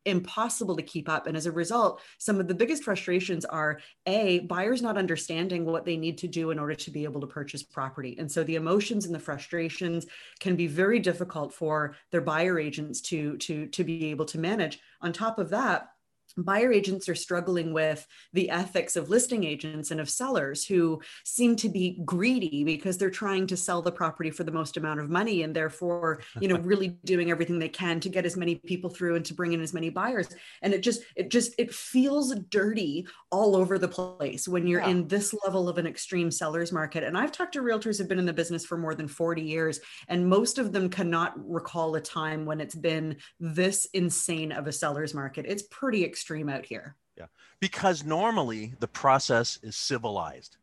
[0.04, 1.26] impossible to keep up.
[1.26, 5.84] And as a result, some of the biggest frustrations are A, buyers not understanding what
[5.84, 8.16] they need to do in order to be able to purchase property.
[8.18, 10.06] And so the emotions and the frustrations
[10.38, 14.80] can be very difficult for their buyer agents to, to, to be able to manage.
[15.02, 15.90] On top of that,
[16.44, 21.56] buyer agents are struggling with the ethics of listing agents and of sellers who seem
[21.56, 25.10] to be greedy because they're trying to sell the property for the most amount of
[25.10, 28.90] money and therefore you know really doing everything they can to get as many people
[28.90, 30.28] through and to bring in as many buyers.
[30.62, 34.88] And it just it just it feels dirty all over the place when you're yeah.
[34.88, 37.04] in this level of an extreme sellers market.
[37.04, 39.80] And i've talked to realtors who've been in the business for more than 40 years
[40.08, 44.72] and most of them cannot recall a time when it's been this insane of a
[44.72, 45.44] sellers market.
[45.48, 46.94] It's pretty extreme extreme out here.
[47.16, 47.26] Yeah.
[47.58, 50.56] Because normally the process is civilized,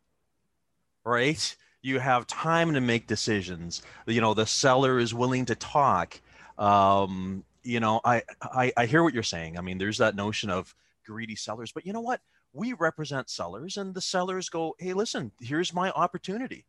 [1.04, 1.56] right?
[1.82, 3.82] You have time to make decisions.
[4.06, 6.20] You know, the seller is willing to talk.
[6.56, 9.58] Um, you know, I, I, I hear what you're saying.
[9.58, 12.20] I mean, there's that notion of greedy sellers, but you know what?
[12.54, 16.64] We represent sellers and the sellers go, Hey, listen, here's my opportunity.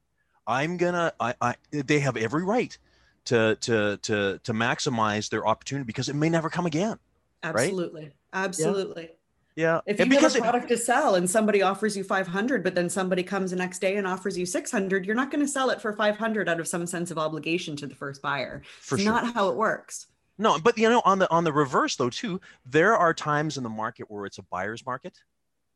[0.45, 2.77] I'm gonna, I, I, they have every right
[3.25, 6.99] to, to, to, to maximize their opportunity because it may never come again.
[7.43, 8.03] Absolutely.
[8.03, 8.13] Right?
[8.33, 9.09] Absolutely.
[9.55, 9.81] Yeah.
[9.85, 12.75] If you and have a product it, to sell and somebody offers you 500, but
[12.75, 15.69] then somebody comes the next day and offers you 600, you're not going to sell
[15.69, 18.61] it for 500 out of some sense of obligation to the first buyer.
[18.79, 19.11] For it's sure.
[19.11, 20.07] not how it works.
[20.37, 23.63] No, but you know, on the on the reverse though too, there are times in
[23.63, 25.17] the market where it's a buyer's market,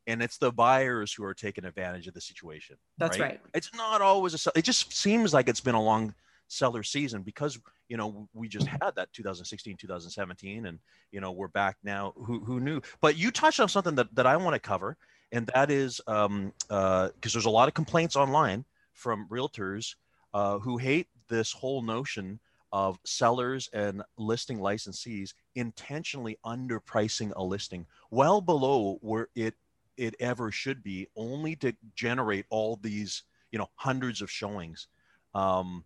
[0.08, 2.78] and it's the buyers who are taking advantage of the situation.
[2.98, 3.32] That's right.
[3.32, 3.42] right.
[3.54, 4.52] It's not always a.
[4.56, 6.16] It just seems like it's been a long
[6.54, 10.80] seller season because you know we just had that 2016 2017 and
[11.12, 12.14] you know we're back now.
[12.16, 12.82] Who, who knew?
[13.02, 14.98] But you touched on something that, that i want to cover
[15.32, 19.96] and that is um uh because there's a lot of complaints online from realtors
[20.34, 22.40] uh, who hate this whole notion
[22.72, 29.56] of sellers and listing licensees intentionally underpricing a listing well below where it
[29.98, 34.88] it ever should be only to generate all these you know hundreds of showings.
[35.34, 35.84] Um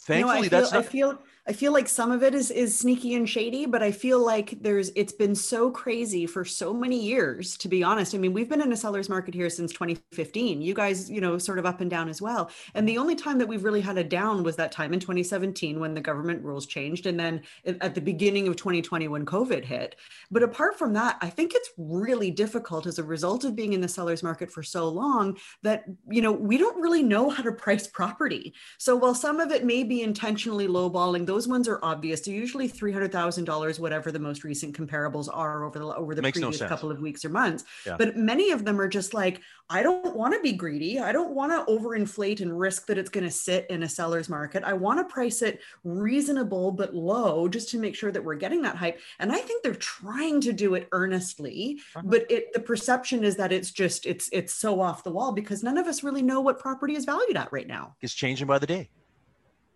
[0.00, 1.18] thankfully no, I feel, that's not- I feel
[1.48, 4.58] I feel like some of it is is sneaky and shady, but I feel like
[4.60, 8.14] there's it's been so crazy for so many years, to be honest.
[8.14, 10.60] I mean, we've been in a seller's market here since 2015.
[10.60, 12.50] You guys, you know, sort of up and down as well.
[12.74, 15.80] And the only time that we've really had a down was that time in 2017
[15.80, 19.96] when the government rules changed, and then at the beginning of 2020 when COVID hit.
[20.30, 23.80] But apart from that, I think it's really difficult as a result of being in
[23.80, 27.52] the seller's market for so long that you know we don't really know how to
[27.52, 28.52] price property.
[28.76, 32.22] So while some of it may be intentionally lowballing those those ones are obvious.
[32.22, 36.12] They're usually three hundred thousand dollars, whatever the most recent comparables are over the over
[36.16, 37.64] the Makes previous no couple of weeks or months.
[37.86, 37.94] Yeah.
[37.96, 40.98] But many of them are just like, I don't want to be greedy.
[40.98, 44.28] I don't want to overinflate and risk that it's going to sit in a seller's
[44.28, 44.64] market.
[44.64, 48.62] I want to price it reasonable but low, just to make sure that we're getting
[48.62, 48.98] that hype.
[49.20, 52.04] And I think they're trying to do it earnestly, uh-huh.
[52.04, 55.62] but it the perception is that it's just it's it's so off the wall because
[55.62, 57.94] none of us really know what property is valued at right now.
[58.02, 58.90] It's changing by the day.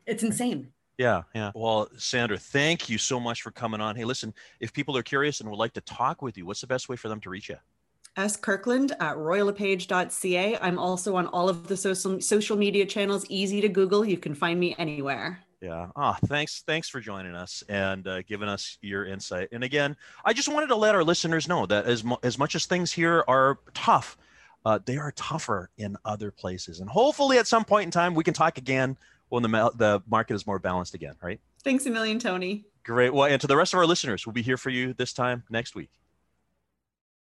[0.07, 0.73] It's insane.
[0.99, 1.51] Yeah, yeah.
[1.55, 3.97] Well, Sandra, thank you so much for coming on.
[3.97, 6.67] Hey, listen, if people are curious and would like to talk with you, what's the
[6.67, 7.57] best way for them to reach you?
[8.17, 8.37] S.
[8.37, 10.59] Kirkland at royallepage.ca.
[10.59, 14.05] I'm also on all of the social social media channels, easy to Google.
[14.05, 15.41] You can find me anywhere.
[15.63, 15.87] Yeah.
[15.97, 16.63] Ah, thanks.
[16.67, 19.49] Thanks for joining us and uh, giving us your insight.
[19.53, 22.55] And again, I just wanted to let our listeners know that as mu- as much
[22.55, 24.19] as things here are tough,
[24.67, 26.81] uh, they are tougher in other places.
[26.81, 28.99] And hopefully, at some point in time, we can talk again
[29.33, 31.41] when the, the market is more balanced again, right?
[31.65, 32.67] Thanks a million, Tony.
[32.85, 33.15] Great.
[33.15, 35.45] Well, and to the rest of our listeners, we'll be here for you this time
[35.49, 35.89] next week.